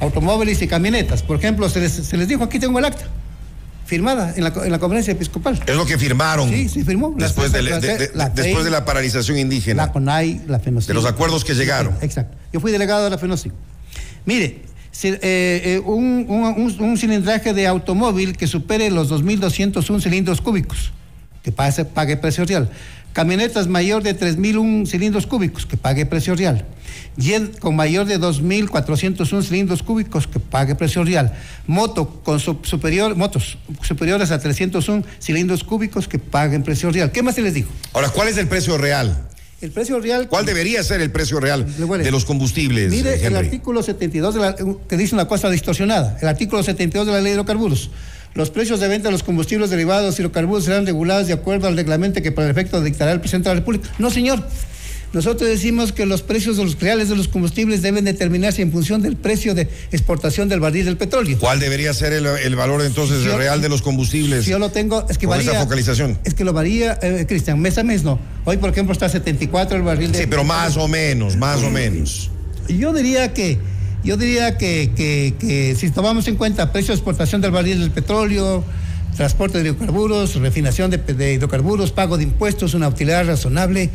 Automóviles 0.00 0.60
y 0.60 0.66
camionetas. 0.68 1.22
Por 1.22 1.38
ejemplo, 1.38 1.68
se 1.70 1.80
les, 1.80 1.92
se 1.92 2.16
les 2.16 2.28
dijo, 2.28 2.44
aquí 2.44 2.58
tengo 2.58 2.78
el 2.78 2.84
acta, 2.84 3.06
firmada 3.86 4.34
en 4.36 4.44
la, 4.44 4.52
en 4.64 4.70
la 4.72 4.78
conferencia 4.78 5.12
episcopal. 5.12 5.62
Es 5.66 5.74
lo 5.76 5.86
que 5.86 5.96
firmaron. 5.96 6.48
Sí, 6.50 6.68
sí, 6.68 6.82
firmó. 6.84 7.14
La- 7.16 7.26
Después, 7.26 7.52
de, 7.52 7.62
la- 7.62 7.78
de- 7.80 7.98
de- 7.98 8.10
la- 8.14 8.28
después 8.28 8.64
de 8.64 8.70
la 8.70 8.84
paralización 8.84 9.38
indígena. 9.38 9.86
La 9.86 9.92
CONAI, 9.92 10.42
la 10.48 10.58
FENOCIN. 10.58 10.88
De 10.88 10.94
los 10.94 11.06
acuerdos 11.06 11.44
que 11.44 11.54
llegaron. 11.54 11.94
Exacto. 12.02 12.36
Yo 12.52 12.60
fui 12.60 12.72
delegado 12.72 13.04
de 13.04 13.10
la 13.10 13.18
FENOCIN. 13.18 13.52
Mire, 14.24 14.62
si, 14.90 15.08
eh, 15.08 15.18
eh, 15.22 15.82
un, 15.84 16.26
un- 16.28 16.44
un- 16.56 16.76
un 16.80 16.98
cilindraje 16.98 17.52
de 17.54 17.66
automóvil 17.66 18.36
que 18.36 18.46
supere 18.46 18.90
los 18.90 19.08
2.201 19.08 20.00
cilindros 20.02 20.40
cúbicos, 20.40 20.92
que 21.42 21.52
pase- 21.52 21.84
pague 21.84 22.16
precio 22.16 22.44
real. 22.44 22.68
Camionetas 23.20 23.66
mayor 23.66 24.02
de 24.02 24.14
3.001 24.14 24.86
cilindros 24.86 25.26
cúbicos, 25.26 25.64
que 25.64 25.78
pague 25.78 26.04
precio 26.04 26.34
real. 26.36 26.66
Jet 27.16 27.58
con 27.60 27.74
mayor 27.74 28.04
de 28.04 28.20
2.401 28.20 29.42
cilindros 29.42 29.82
cúbicos, 29.82 30.26
que 30.26 30.38
pague 30.38 30.74
precio 30.74 31.02
real. 31.02 31.32
Moto 31.66 32.20
con 32.22 32.38
su- 32.40 32.58
superior, 32.62 33.16
motos 33.16 33.56
superiores 33.80 34.30
a 34.32 34.38
301 34.38 35.02
cilindros 35.18 35.64
cúbicos, 35.64 36.08
que 36.08 36.18
paguen 36.18 36.62
precio 36.62 36.90
real. 36.92 37.10
¿Qué 37.10 37.22
más 37.22 37.36
se 37.36 37.40
les 37.40 37.54
dijo? 37.54 37.70
Ahora, 37.94 38.10
¿cuál 38.10 38.28
es 38.28 38.36
el 38.36 38.48
precio 38.48 38.76
real? 38.76 39.26
El 39.62 39.70
precio 39.70 39.98
real. 39.98 40.28
¿Cuál 40.28 40.44
debería 40.44 40.82
ser 40.82 41.00
el 41.00 41.10
precio 41.10 41.40
real 41.40 41.64
de 41.66 42.10
los 42.10 42.26
combustibles? 42.26 42.90
Mire 42.90 43.26
el 43.26 43.34
artículo 43.34 43.82
72, 43.82 44.34
de 44.34 44.40
la- 44.42 44.54
que 44.54 44.96
dice 44.98 45.14
una 45.14 45.26
cosa 45.26 45.48
distorsionada. 45.48 46.18
El 46.20 46.28
artículo 46.28 46.62
72 46.62 47.06
de 47.06 47.12
la 47.14 47.20
ley 47.22 47.28
de 47.30 47.36
hidrocarburos. 47.36 47.88
Los 48.36 48.50
precios 48.50 48.78
de 48.80 48.88
venta 48.88 49.08
de 49.08 49.12
los 49.12 49.22
combustibles 49.22 49.70
derivados 49.70 50.14
de 50.16 50.22
hidrocarburos 50.22 50.64
serán 50.64 50.84
regulados 50.86 51.26
de 51.26 51.32
acuerdo 51.32 51.66
al 51.68 51.76
reglamento 51.76 52.20
que 52.22 52.30
para 52.32 52.46
el 52.46 52.50
efecto 52.52 52.80
dictará 52.82 53.10
el 53.12 53.20
presidente 53.20 53.48
de 53.48 53.54
la 53.54 53.60
República. 53.60 53.88
No, 53.98 54.10
señor. 54.10 54.46
Nosotros 55.12 55.48
decimos 55.48 55.92
que 55.92 56.04
los 56.04 56.20
precios 56.20 56.58
de 56.58 56.64
los 56.64 56.78
reales 56.78 57.08
de 57.08 57.16
los 57.16 57.28
combustibles 57.28 57.80
deben 57.80 58.04
determinarse 58.04 58.60
en 58.60 58.70
función 58.72 59.00
del 59.00 59.16
precio 59.16 59.54
de 59.54 59.62
exportación 59.90 60.48
del 60.50 60.60
barril 60.60 60.84
del 60.84 60.98
petróleo. 60.98 61.38
¿Cuál 61.38 61.60
debería 61.60 61.94
ser 61.94 62.12
el, 62.12 62.26
el 62.26 62.56
valor 62.56 62.82
entonces 62.82 63.22
yo- 63.24 63.38
real 63.38 63.62
de 63.62 63.70
los 63.70 63.80
combustibles? 63.80 64.44
Si 64.44 64.50
yo 64.50 64.58
lo 64.58 64.70
tengo, 64.70 65.06
es 65.08 65.16
que 65.16 65.26
Con 65.26 65.38
varía. 65.38 65.52
esa 65.52 65.60
focalización. 65.62 66.18
Es 66.24 66.34
que 66.34 66.44
lo 66.44 66.52
varía, 66.52 66.98
eh, 67.00 67.24
Cristian, 67.26 67.58
mes 67.60 67.78
a 67.78 67.84
mes 67.84 68.02
no. 68.02 68.18
Hoy, 68.44 68.58
por 68.58 68.68
ejemplo, 68.68 68.92
está 68.92 69.06
a 69.06 69.08
74 69.08 69.76
el 69.78 69.82
barril 69.84 70.12
de 70.12 70.18
Sí, 70.18 70.26
pero 70.28 70.44
más 70.44 70.76
o 70.76 70.86
menos, 70.88 71.36
más 71.36 71.62
o 71.62 71.70
menos. 71.70 72.30
Yo 72.68 72.92
diría 72.92 73.32
que, 73.32 73.58
yo 74.04 74.16
diría 74.16 74.56
que, 74.58 74.92
que, 74.96 75.34
que 75.38 75.74
si 75.76 75.90
tomamos 75.90 76.28
en 76.28 76.36
cuenta 76.36 76.72
precio 76.72 76.92
de 76.92 76.96
exportación 76.96 77.40
del 77.40 77.50
barril 77.50 77.80
del 77.80 77.90
petróleo, 77.90 78.64
transporte 79.16 79.58
de 79.62 79.70
hidrocarburos, 79.70 80.34
refinación 80.36 80.90
de, 80.90 80.98
de 80.98 81.34
hidrocarburos, 81.34 81.90
pago 81.92 82.16
de 82.16 82.24
impuestos, 82.24 82.74
una 82.74 82.88
utilidad 82.88 83.26
razonable, 83.26 83.90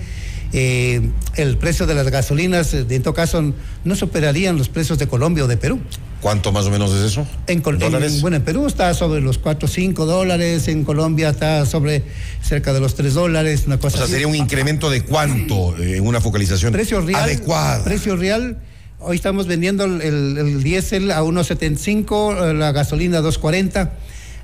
eh, 0.54 1.00
el 1.38 1.58
precio 1.58 1.86
de 1.88 1.94
las 1.96 2.10
gasolinas, 2.10 2.74
eh, 2.74 2.86
en 2.90 3.04
todo 3.04 3.14
caso, 3.14 3.54
no 3.86 3.96
superarían 3.96 4.58
los 4.58 4.68
precios 4.68 4.98
de 5.00 5.08
Colombia 5.08 5.46
o 5.46 5.48
de 5.48 5.56
Perú. 5.58 5.80
¿Cuánto 6.20 6.52
más 6.52 6.66
o 6.66 6.72
menos 6.72 6.92
es 6.94 7.04
eso? 7.04 7.26
En, 7.48 7.62
¿Dólares? 7.62 8.16
en- 8.16 8.22
bueno, 8.22 8.38
en 8.38 8.44
Perú 8.44 8.68
está 8.68 8.94
sobre 8.94 9.22
los 9.22 9.38
4 9.38 9.66
o 9.68 9.72
5 9.72 10.06
dólares, 10.06 10.68
en 10.68 10.84
Colombia 10.84 11.30
está 11.30 11.66
sobre 11.66 12.04
cerca 12.44 12.74
de 12.74 12.80
los 12.82 12.96
3 12.96 13.14
dólares, 13.14 13.64
una 13.66 13.76
o 13.76 13.80
cosa 13.80 13.96
sea, 13.98 14.04
así. 14.04 14.12
sería 14.14 14.28
un 14.28 14.36
incremento 14.36 14.90
de 14.90 15.04
cuánto 15.04 15.78
eh, 15.78 15.98
en 15.98 16.06
una 16.06 16.20
focalización 16.20 16.74
Precio 16.74 17.00
real. 17.02 17.24
adecuada. 17.24 17.84
Precio 17.84 18.18
real. 18.18 18.58
Hoy 19.02 19.16
estamos 19.16 19.48
vendiendo 19.48 19.84
el, 19.86 20.02
el- 20.02 20.38
el 20.38 20.64
diésel 20.64 21.12
a 21.12 21.22
1.75, 21.24 22.52
eh, 22.52 22.54
la 22.54 22.72
gasolina 22.72 23.18
a 23.20 23.22
2.40. 23.22 23.90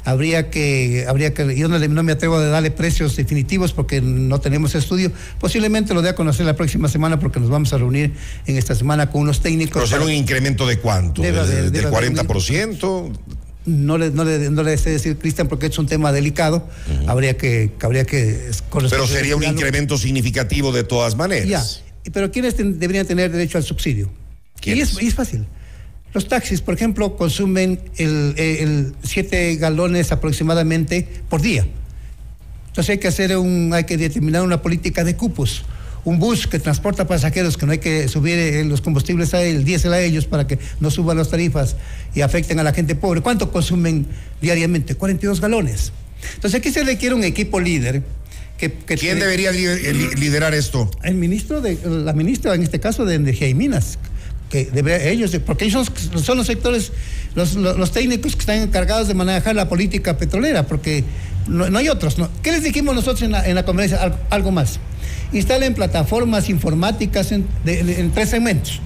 Habría 0.03 0.49
que, 0.49 1.05
habría 1.07 1.33
que, 1.33 1.53
yo 1.57 1.67
no, 1.67 1.77
no 1.79 2.01
me 2.03 2.13
atrevo 2.13 2.37
a 2.37 2.45
darle 2.45 2.71
precios 2.71 3.15
definitivos 3.17 3.73
porque 3.73 3.99
no 4.01 4.39
tenemos 4.39 4.73
estudio. 4.73 5.11
Posiblemente 5.39 5.93
lo 5.93 6.01
dé 6.01 6.09
a 6.09 6.15
conocer 6.15 6.45
la 6.45 6.55
próxima 6.55 6.87
semana 6.87 7.19
porque 7.19 7.39
nos 7.41 7.49
vamos 7.49 7.73
a 7.73 7.77
reunir 7.77 8.13
en 8.45 8.57
esta 8.57 8.73
semana 8.73 9.09
con 9.11 9.21
unos 9.23 9.41
técnicos. 9.41 9.73
Pero 9.73 9.87
será 9.87 10.03
un 10.05 10.11
incremento 10.13 10.65
de 10.65 10.79
cuánto? 10.79 11.21
¿Del- 11.21 11.37
haber- 11.37 11.55
¿Del 11.63 11.71
debe 11.73 11.87
haber 11.95 12.09
un- 12.11 12.15
40%? 12.17 13.11
No 13.65 13.97
le, 13.97 14.11
no, 14.11 14.23
le, 14.23 14.49
no 14.49 14.63
le 14.63 14.77
sé 14.77 14.91
decir, 14.91 15.17
Cristian, 15.17 15.49
porque 15.49 15.65
es 15.65 15.77
un 15.77 15.87
tema 15.87 16.13
delicado. 16.13 16.65
Habría 17.05 17.35
que, 17.35 17.71
habría 17.81 18.05
que 18.05 18.49
Pero 18.71 19.05
sería 19.07 19.35
un 19.35 19.41
corresponder- 19.41 19.51
incremento 19.51 19.97
significativo 19.97 20.71
de 20.71 20.85
todas 20.85 21.17
maneras. 21.17 21.49
Ya, 21.49 22.11
pero 22.13 22.31
¿quiénes 22.31 22.55
ten- 22.55 22.79
deberían 22.79 23.05
tener 23.05 23.29
derecho 23.29 23.57
al 23.57 23.65
subsidio? 23.65 24.09
Y 24.63 24.79
es, 24.81 25.01
y 25.01 25.07
es 25.07 25.13
fácil. 25.15 25.45
Los 26.13 26.27
taxis, 26.27 26.61
por 26.61 26.73
ejemplo, 26.73 27.15
consumen 27.15 27.79
el, 27.97 28.33
el 28.37 28.93
siete 29.03 29.55
galones 29.57 30.11
aproximadamente 30.11 31.07
por 31.29 31.41
día. 31.41 31.65
Entonces 32.67 32.91
hay 32.91 32.97
que 32.99 33.07
hacer 33.07 33.35
un, 33.37 33.71
hay 33.73 33.83
que 33.85 33.97
determinar 33.97 34.41
una 34.43 34.61
política 34.61 35.03
de 35.03 35.15
cupos. 35.15 35.63
Un 36.05 36.19
bus 36.19 36.47
que 36.47 36.59
transporta 36.59 37.05
pasajeros, 37.05 37.57
que 37.57 37.65
no 37.65 37.73
hay 37.73 37.79
que 37.79 38.07
subir 38.07 38.37
eh, 38.37 38.63
los 38.63 38.79
combustibles 38.81 39.33
a 39.33 39.43
el 39.43 39.65
diésel 39.65 39.91
a 39.93 39.99
ellos 39.99 40.25
para 40.25 40.47
que 40.47 40.57
no 40.79 40.89
suban 40.89 41.17
las 41.17 41.29
tarifas 41.29 41.75
y 42.15 42.21
afecten 42.21 42.59
a 42.59 42.63
la 42.63 42.71
gente 42.73 42.95
pobre. 42.95 43.19
¿Cuánto 43.21 43.51
consumen 43.51 44.07
diariamente? 44.41 44.95
42 44.95 45.41
galones. 45.41 45.91
Entonces 46.35 46.59
aquí 46.59 46.71
se 46.71 46.83
requiere 46.83 47.13
un 47.13 47.23
equipo 47.25 47.59
líder. 47.59 48.03
Que, 48.57 48.71
que 48.71 48.95
¿Quién 48.95 48.99
tiene- 48.99 49.19
debería 49.21 49.51
li- 49.51 49.93
li- 49.93 50.15
liderar 50.15 50.53
esto? 50.55 50.89
el 51.03 51.13
ministro 51.15 51.61
de 51.61 51.77
la 51.85 52.13
ministra 52.13 52.55
en 52.55 52.63
este 52.63 52.79
caso 52.79 53.05
de 53.05 53.13
energía 53.15 53.47
y 53.49 53.53
minas 53.53 53.99
que 54.49 54.69
ellos 55.11 55.35
porque 55.45 55.65
ellos 55.65 55.91
son, 56.23 56.37
los 56.37 56.47
sectores 56.47 56.91
los, 57.35 57.55
los, 57.55 57.91
técnicos 57.91 58.33
que 58.35 58.39
están 58.39 58.59
encargados 58.59 59.07
de 59.07 59.13
manejar 59.13 59.55
la 59.55 59.67
política 59.69 60.17
petrolera 60.17 60.63
porque 60.65 61.03
no, 61.47 61.77
hay 61.77 61.89
otros 61.89 62.17
¿no? 62.17 62.29
¿qué 62.41 62.51
les 62.51 62.63
dijimos 62.63 62.95
nosotros 62.95 63.21
en 63.23 63.31
la, 63.31 63.47
en 63.47 63.55
la 63.55 63.63
conferencia 63.63 64.17
algo, 64.29 64.51
más. 64.51 64.79
Instalen 65.33 65.73
plataformas 65.73 66.49
informáticas 66.49 67.31
en, 67.31 67.45
de- 67.65 67.83
de- 67.83 68.09
tres 68.13 68.29
segmentos. 68.29 68.79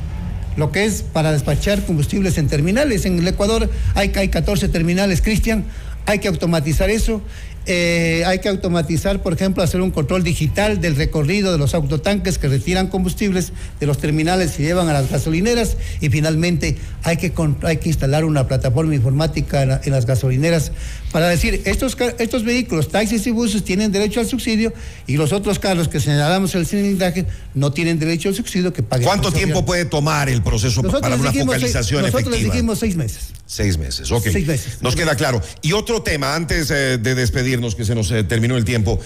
Lo 0.58 0.72
que 0.72 0.84
es 0.86 1.02
para 1.04 1.32
despachar 1.32 1.86
combustibles 1.86 2.38
en 2.38 2.48
terminales. 2.48 3.06
En 3.06 3.20
el 3.20 3.28
Ecuador 3.28 3.70
hay, 3.96 4.12
hay 4.16 4.28
14 4.28 4.68
terminales 4.70 5.22
Cristian. 5.22 5.64
Hay 6.08 6.20
que 6.20 6.28
automatizar 6.28 6.90
eso. 6.90 7.22
Eh, 7.68 8.24
hay 8.26 8.40
que 8.40 8.50
automatizar, 8.50 9.22
por 9.22 9.34
ejemplo, 9.34 9.62
hacer 9.62 9.82
un 9.82 9.92
control 9.92 10.24
digital 10.24 10.82
del 10.82 10.96
recorrido 10.96 11.52
de 11.52 11.60
los 11.60 11.76
autotanques 11.76 12.40
que 12.40 12.48
retiran 12.48 12.88
combustibles 12.88 13.54
de 13.80 13.86
los 13.86 14.00
terminales 14.00 14.60
y 14.60 14.64
llevan 14.64 14.90
a 14.90 14.94
las 14.94 15.12
gasolineras. 15.12 15.78
Y 16.00 16.10
finalmente 16.10 16.78
hay 17.04 17.18
que, 17.18 17.32
hay 17.64 17.78
que 17.78 17.90
instalar 17.90 18.26
una 18.26 18.48
plataforma 18.48 18.96
informática 18.96 19.82
en, 19.84 19.92
las 19.92 20.06
gasolineras 20.06 20.72
para 21.12 21.28
decir, 21.28 21.62
estos, 21.66 21.98
estos 22.20 22.44
vehículos, 22.44 22.90
taxis 22.90 23.26
y 23.28 23.32
buses 23.32 23.64
tienen 23.64 23.92
derecho 23.92 24.20
al 24.20 24.28
subsidio 24.28 24.74
y 25.08 25.18
los 25.18 25.34
otros 25.34 25.60
carros 25.60 25.88
que 25.88 26.00
señalamos 26.00 26.56
el 26.56 26.66
cilindraje 26.66 27.26
no 27.54 27.72
tienen 27.72 28.00
derecho 28.00 28.30
al 28.30 28.36
subsidio 28.36 28.72
que 28.72 28.84
paguen. 28.84 29.06
¿Cuánto 29.06 29.32
tiempo 29.32 29.66
puede 29.66 29.86
tomar 29.86 30.30
el 30.30 30.42
proceso 30.42 30.82
para 30.82 31.16
una 31.16 31.32
focalización 31.32 31.44
nosotros 31.44 31.74
efectiva? 31.84 32.02
Nosotros 32.02 32.40
dijimos 32.40 32.80
seis 32.80 32.96
meses. 32.96 33.32
Seis 33.46 33.78
meses, 33.78 34.12
ok. 34.12 34.24
Seis 34.32 34.48
meses. 34.48 34.82
Nos 34.82 34.96
queda 34.96 35.16
claro. 35.16 35.42
Y 35.62 35.74
otro 35.74 36.02
tema, 36.02 36.36
antes 36.36 36.72
eh, 36.72 36.98
de 36.98 37.16
despedirnos, 37.16 37.76
que 37.76 37.84
se 37.84 37.96
nos 37.96 38.10
eh, 38.12 38.24
terminó 38.24 38.56
el 38.56 38.64
tiempo 38.64 39.00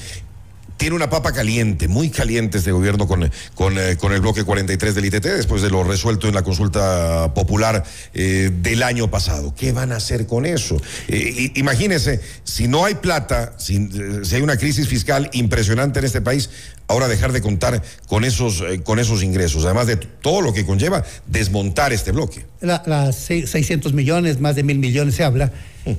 tiene 0.77 0.95
una 0.95 1.09
papa 1.09 1.31
caliente, 1.31 1.87
muy 1.87 2.09
caliente 2.09 2.57
este 2.57 2.71
gobierno 2.71 3.07
con, 3.07 3.31
con, 3.53 3.77
eh, 3.77 3.97
con, 3.97 4.13
el 4.13 4.21
bloque 4.21 4.43
43 4.43 4.95
del 4.95 5.05
ITT, 5.05 5.23
después 5.23 5.61
de 5.61 5.69
lo 5.69 5.83
resuelto 5.83 6.27
en 6.27 6.35
la 6.35 6.43
consulta 6.43 7.33
popular 7.33 7.83
eh, 8.13 8.51
del 8.61 8.83
año 8.83 9.09
pasado. 9.09 9.53
¿Qué 9.55 9.71
van 9.71 9.91
a 9.91 9.97
hacer 9.97 10.27
con 10.27 10.45
eso? 10.45 10.81
Eh, 11.07 11.51
imagínense, 11.55 12.19
si 12.43 12.67
no 12.67 12.85
hay 12.85 12.95
plata, 12.95 13.53
si, 13.57 13.89
si, 14.23 14.35
hay 14.35 14.41
una 14.41 14.57
crisis 14.57 14.87
fiscal 14.87 15.29
impresionante 15.33 15.99
en 15.99 16.05
este 16.05 16.21
país, 16.21 16.49
ahora 16.87 17.07
dejar 17.07 17.31
de 17.31 17.41
contar 17.41 17.81
con 18.07 18.23
esos, 18.23 18.63
con 18.83 18.99
esos 18.99 19.23
ingresos, 19.23 19.65
además 19.65 19.87
de 19.87 19.95
todo 19.95 20.41
lo 20.41 20.53
que 20.53 20.65
conlleva 20.65 21.03
desmontar 21.25 21.93
este 21.93 22.11
bloque. 22.11 22.45
Las 22.61 23.15
600 23.15 23.93
millones, 23.93 24.39
más 24.39 24.55
de 24.55 24.63
mil 24.63 24.79
millones 24.79 25.15
se 25.15 25.23
habla. 25.23 25.51
Mm. 25.85 25.91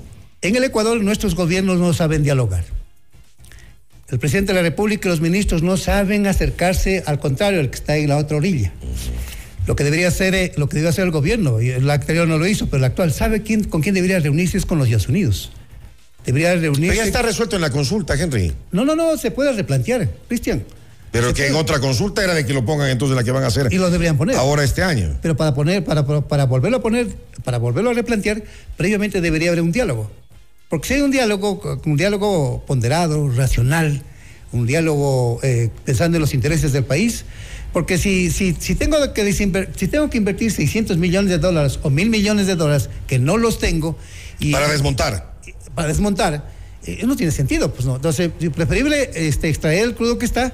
En 0.42 0.54
el 0.54 0.64
Ecuador 0.64 1.02
nuestros 1.02 1.34
gobiernos 1.34 1.78
no 1.78 1.92
saben 1.92 2.22
dialogar. 2.22 2.64
El 4.08 4.20
presidente 4.20 4.52
de 4.52 4.56
la 4.56 4.62
República 4.62 5.08
y 5.08 5.10
los 5.10 5.20
ministros 5.20 5.62
no 5.62 5.76
saben 5.76 6.28
acercarse 6.28 7.02
al 7.06 7.18
contrario, 7.18 7.58
el 7.60 7.70
que 7.70 7.76
está 7.76 7.96
en 7.96 8.08
la 8.08 8.18
otra 8.18 8.36
orilla. 8.36 8.72
Lo 9.66 9.74
que 9.74 9.82
debería 9.82 10.08
hacer, 10.08 10.32
eh, 10.36 10.52
lo 10.56 10.68
que 10.68 10.74
debería 10.74 10.90
hacer 10.90 11.04
el 11.04 11.10
gobierno, 11.10 11.60
y 11.60 11.70
el 11.70 11.90
anterior 11.90 12.28
no 12.28 12.38
lo 12.38 12.46
hizo, 12.46 12.66
pero 12.66 12.78
el 12.78 12.84
actual 12.84 13.12
sabe 13.12 13.42
quién, 13.42 13.64
con 13.64 13.82
quién 13.82 13.96
debería 13.96 14.20
reunirse 14.20 14.58
es 14.58 14.64
con 14.64 14.78
los 14.78 14.86
Estados 14.86 15.08
Unidos. 15.08 15.50
Debería 16.24 16.54
reunirse. 16.54 16.88
Pero 16.88 17.02
ya 17.02 17.04
está 17.04 17.22
resuelto 17.22 17.56
en 17.56 17.62
la 17.62 17.70
consulta, 17.70 18.14
Henry. 18.14 18.52
No, 18.70 18.84
no, 18.84 18.94
no, 18.94 19.16
se 19.16 19.32
puede 19.32 19.52
replantear, 19.52 20.08
Cristian. 20.28 20.64
Pero 21.10 21.34
que 21.34 21.48
en 21.48 21.54
otra 21.54 21.80
consulta 21.80 22.22
era 22.22 22.34
de 22.34 22.46
que 22.46 22.52
lo 22.52 22.64
pongan 22.64 22.90
entonces 22.90 23.16
la 23.16 23.24
que 23.24 23.32
van 23.32 23.42
a 23.42 23.48
hacer. 23.48 23.72
Y 23.72 23.78
lo 23.78 23.90
deberían 23.90 24.16
poner. 24.16 24.36
Ahora 24.36 24.62
este 24.62 24.82
año. 24.84 25.18
Pero 25.20 25.36
para 25.36 25.54
poner, 25.54 25.82
para, 25.84 26.04
para 26.04 26.44
volverlo 26.44 26.76
a 26.76 26.82
poner, 26.82 27.08
para 27.42 27.58
volverlo 27.58 27.90
a 27.90 27.94
replantear, 27.94 28.42
previamente 28.76 29.20
debería 29.20 29.48
haber 29.48 29.62
un 29.62 29.72
diálogo. 29.72 30.10
Porque 30.68 30.88
si 30.88 30.94
hay 30.94 31.00
un 31.00 31.10
diálogo, 31.10 31.80
un 31.84 31.96
diálogo 31.96 32.64
ponderado, 32.66 33.30
racional, 33.30 34.02
un 34.52 34.66
diálogo 34.66 35.38
eh, 35.42 35.70
pensando 35.84 36.16
en 36.16 36.20
los 36.20 36.34
intereses 36.34 36.72
del 36.72 36.84
país, 36.84 37.24
porque 37.72 37.98
si, 37.98 38.30
si, 38.30 38.56
si, 38.58 38.74
tengo 38.74 38.96
que 39.12 39.32
si 39.32 39.88
tengo 39.88 40.10
que 40.10 40.18
invertir 40.18 40.50
600 40.50 40.96
millones 40.96 41.30
de 41.30 41.38
dólares 41.38 41.78
o 41.82 41.90
mil 41.90 42.10
millones 42.10 42.46
de 42.46 42.56
dólares, 42.56 42.88
que 43.06 43.18
no 43.18 43.36
los 43.36 43.58
tengo... 43.58 43.96
Y, 44.40 44.52
para 44.52 44.68
desmontar. 44.68 45.34
Para 45.74 45.88
desmontar, 45.88 46.50
eh, 46.84 47.02
no 47.06 47.16
tiene 47.16 47.32
sentido, 47.32 47.72
pues 47.72 47.86
no. 47.86 47.96
Entonces, 47.96 48.30
preferible 48.54 49.10
este, 49.14 49.48
extraer 49.48 49.84
el 49.84 49.94
crudo 49.94 50.18
que 50.18 50.24
está. 50.24 50.52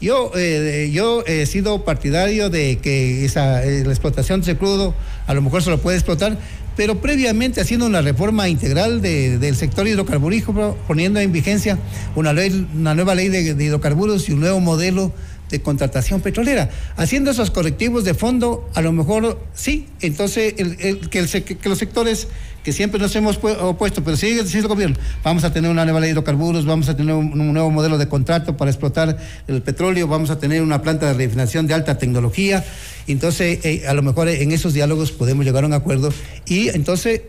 Yo, 0.00 0.32
eh, 0.34 0.90
yo 0.92 1.24
he 1.26 1.46
sido 1.46 1.84
partidario 1.84 2.50
de 2.50 2.78
que 2.78 3.24
esa, 3.24 3.60
la 3.60 3.90
explotación 3.90 4.40
de 4.40 4.50
ese 4.50 4.58
crudo 4.58 4.94
a 5.26 5.34
lo 5.34 5.40
mejor 5.40 5.62
se 5.62 5.70
lo 5.70 5.80
puede 5.80 5.96
explotar, 5.96 6.38
pero 6.76 7.00
previamente 7.00 7.60
haciendo 7.60 7.86
una 7.86 8.02
reforma 8.02 8.48
integral 8.48 9.00
del 9.00 9.56
sector 9.56 9.86
hidrocarburífero, 9.86 10.76
poniendo 10.86 11.20
en 11.20 11.32
vigencia 11.32 11.78
una, 12.16 12.32
ley, 12.32 12.66
una 12.74 12.94
nueva 12.94 13.14
ley 13.14 13.28
de, 13.28 13.64
hidrocarburos 13.64 14.28
y 14.28 14.32
un 14.32 14.40
nuevo 14.40 14.60
modelo 14.60 15.12
de 15.54 15.62
contratación 15.62 16.20
petrolera. 16.20 16.68
Haciendo 16.96 17.30
esos 17.30 17.50
correctivos 17.52 18.02
de 18.04 18.14
fondo, 18.14 18.68
a 18.74 18.82
lo 18.82 18.90
mejor 18.92 19.40
sí, 19.54 19.86
entonces 20.00 20.54
el, 20.58 21.08
que, 21.08 21.26
que, 21.44 21.68
los 21.68 21.78
sectores 21.78 22.26
que 22.64 22.72
siempre 22.72 22.98
nos 22.98 23.14
hemos 23.14 23.38
opuesto, 23.60 24.02
pero 24.02 24.16
sigue 24.16 24.40
el 24.40 24.66
gobierno, 24.66 24.96
vamos 25.22 25.44
a 25.44 25.52
tener 25.52 25.70
una 25.70 25.84
nueva 25.84 26.00
ley 26.00 26.08
de 26.08 26.12
hidrocarburos, 26.14 26.66
vamos 26.66 26.88
a 26.88 26.96
tener 26.96 27.14
un, 27.14 27.52
nuevo 27.52 27.70
modelo 27.70 27.98
de 27.98 28.08
contrato 28.08 28.56
para 28.56 28.70
explotar 28.70 29.16
el 29.46 29.62
petróleo, 29.62 30.08
vamos 30.08 30.30
a 30.30 30.38
tener 30.38 30.60
una 30.60 30.82
planta 30.82 31.06
de 31.06 31.12
refinación 31.14 31.68
de 31.68 31.74
alta 31.74 31.98
tecnología, 31.98 32.64
entonces 33.06 33.64
eh, 33.64 33.84
a 33.86 33.94
lo 33.94 34.02
mejor 34.02 34.28
en 34.28 34.50
esos 34.50 34.72
diálogos 34.72 35.12
podemos 35.12 35.44
llegar 35.44 35.62
a 35.62 35.66
un 35.68 35.74
acuerdo 35.74 36.12
y 36.46 36.68
entonces 36.70 37.20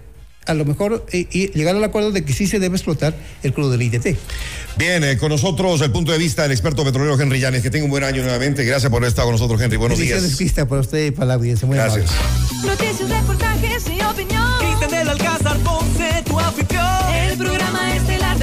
a 0.45 0.53
lo 0.53 0.65
mejor 0.65 1.05
eh, 1.11 1.27
y 1.31 1.51
llegar 1.51 1.75
al 1.75 1.83
acuerdo 1.83 2.11
de 2.11 2.23
que 2.23 2.33
sí 2.33 2.47
se 2.47 2.59
debe 2.59 2.75
explotar 2.75 3.15
el 3.43 3.53
crudo 3.53 3.71
del 3.71 3.81
ITT. 3.81 4.17
Bien, 4.77 5.03
eh, 5.03 5.17
con 5.17 5.29
nosotros 5.29 5.81
el 5.81 5.91
punto 5.91 6.11
de 6.11 6.17
vista 6.17 6.43
del 6.43 6.51
experto 6.51 6.83
petrolero 6.83 7.19
Henry 7.19 7.39
Llanes. 7.39 7.61
Que 7.61 7.69
tenga 7.69 7.85
un 7.85 7.91
buen 7.91 8.03
año 8.03 8.21
nuevamente. 8.23 8.63
Gracias 8.65 8.91
por 8.91 9.03
estar 9.05 9.23
con 9.23 9.33
nosotros, 9.33 9.61
Henry. 9.61 9.77
Buenos 9.77 9.97
Felicidades 9.97 10.27
días. 10.27 10.37
Pista 10.37 10.67
para 10.67 10.81
usted 10.81 11.07
y 11.07 11.11
para 11.11 11.27
la 11.27 11.33
audiencia. 11.35 11.67
Muy 11.67 11.77
Gracias. 11.77 12.11
Amable. 12.11 12.67
Noticias, 12.67 13.09
reportajes 13.09 13.83
y 13.87 14.01
opinión. 14.03 14.51
Cristian 14.59 14.91
del 14.91 15.09
Alcázar 15.09 15.57
Ponce. 15.59 16.14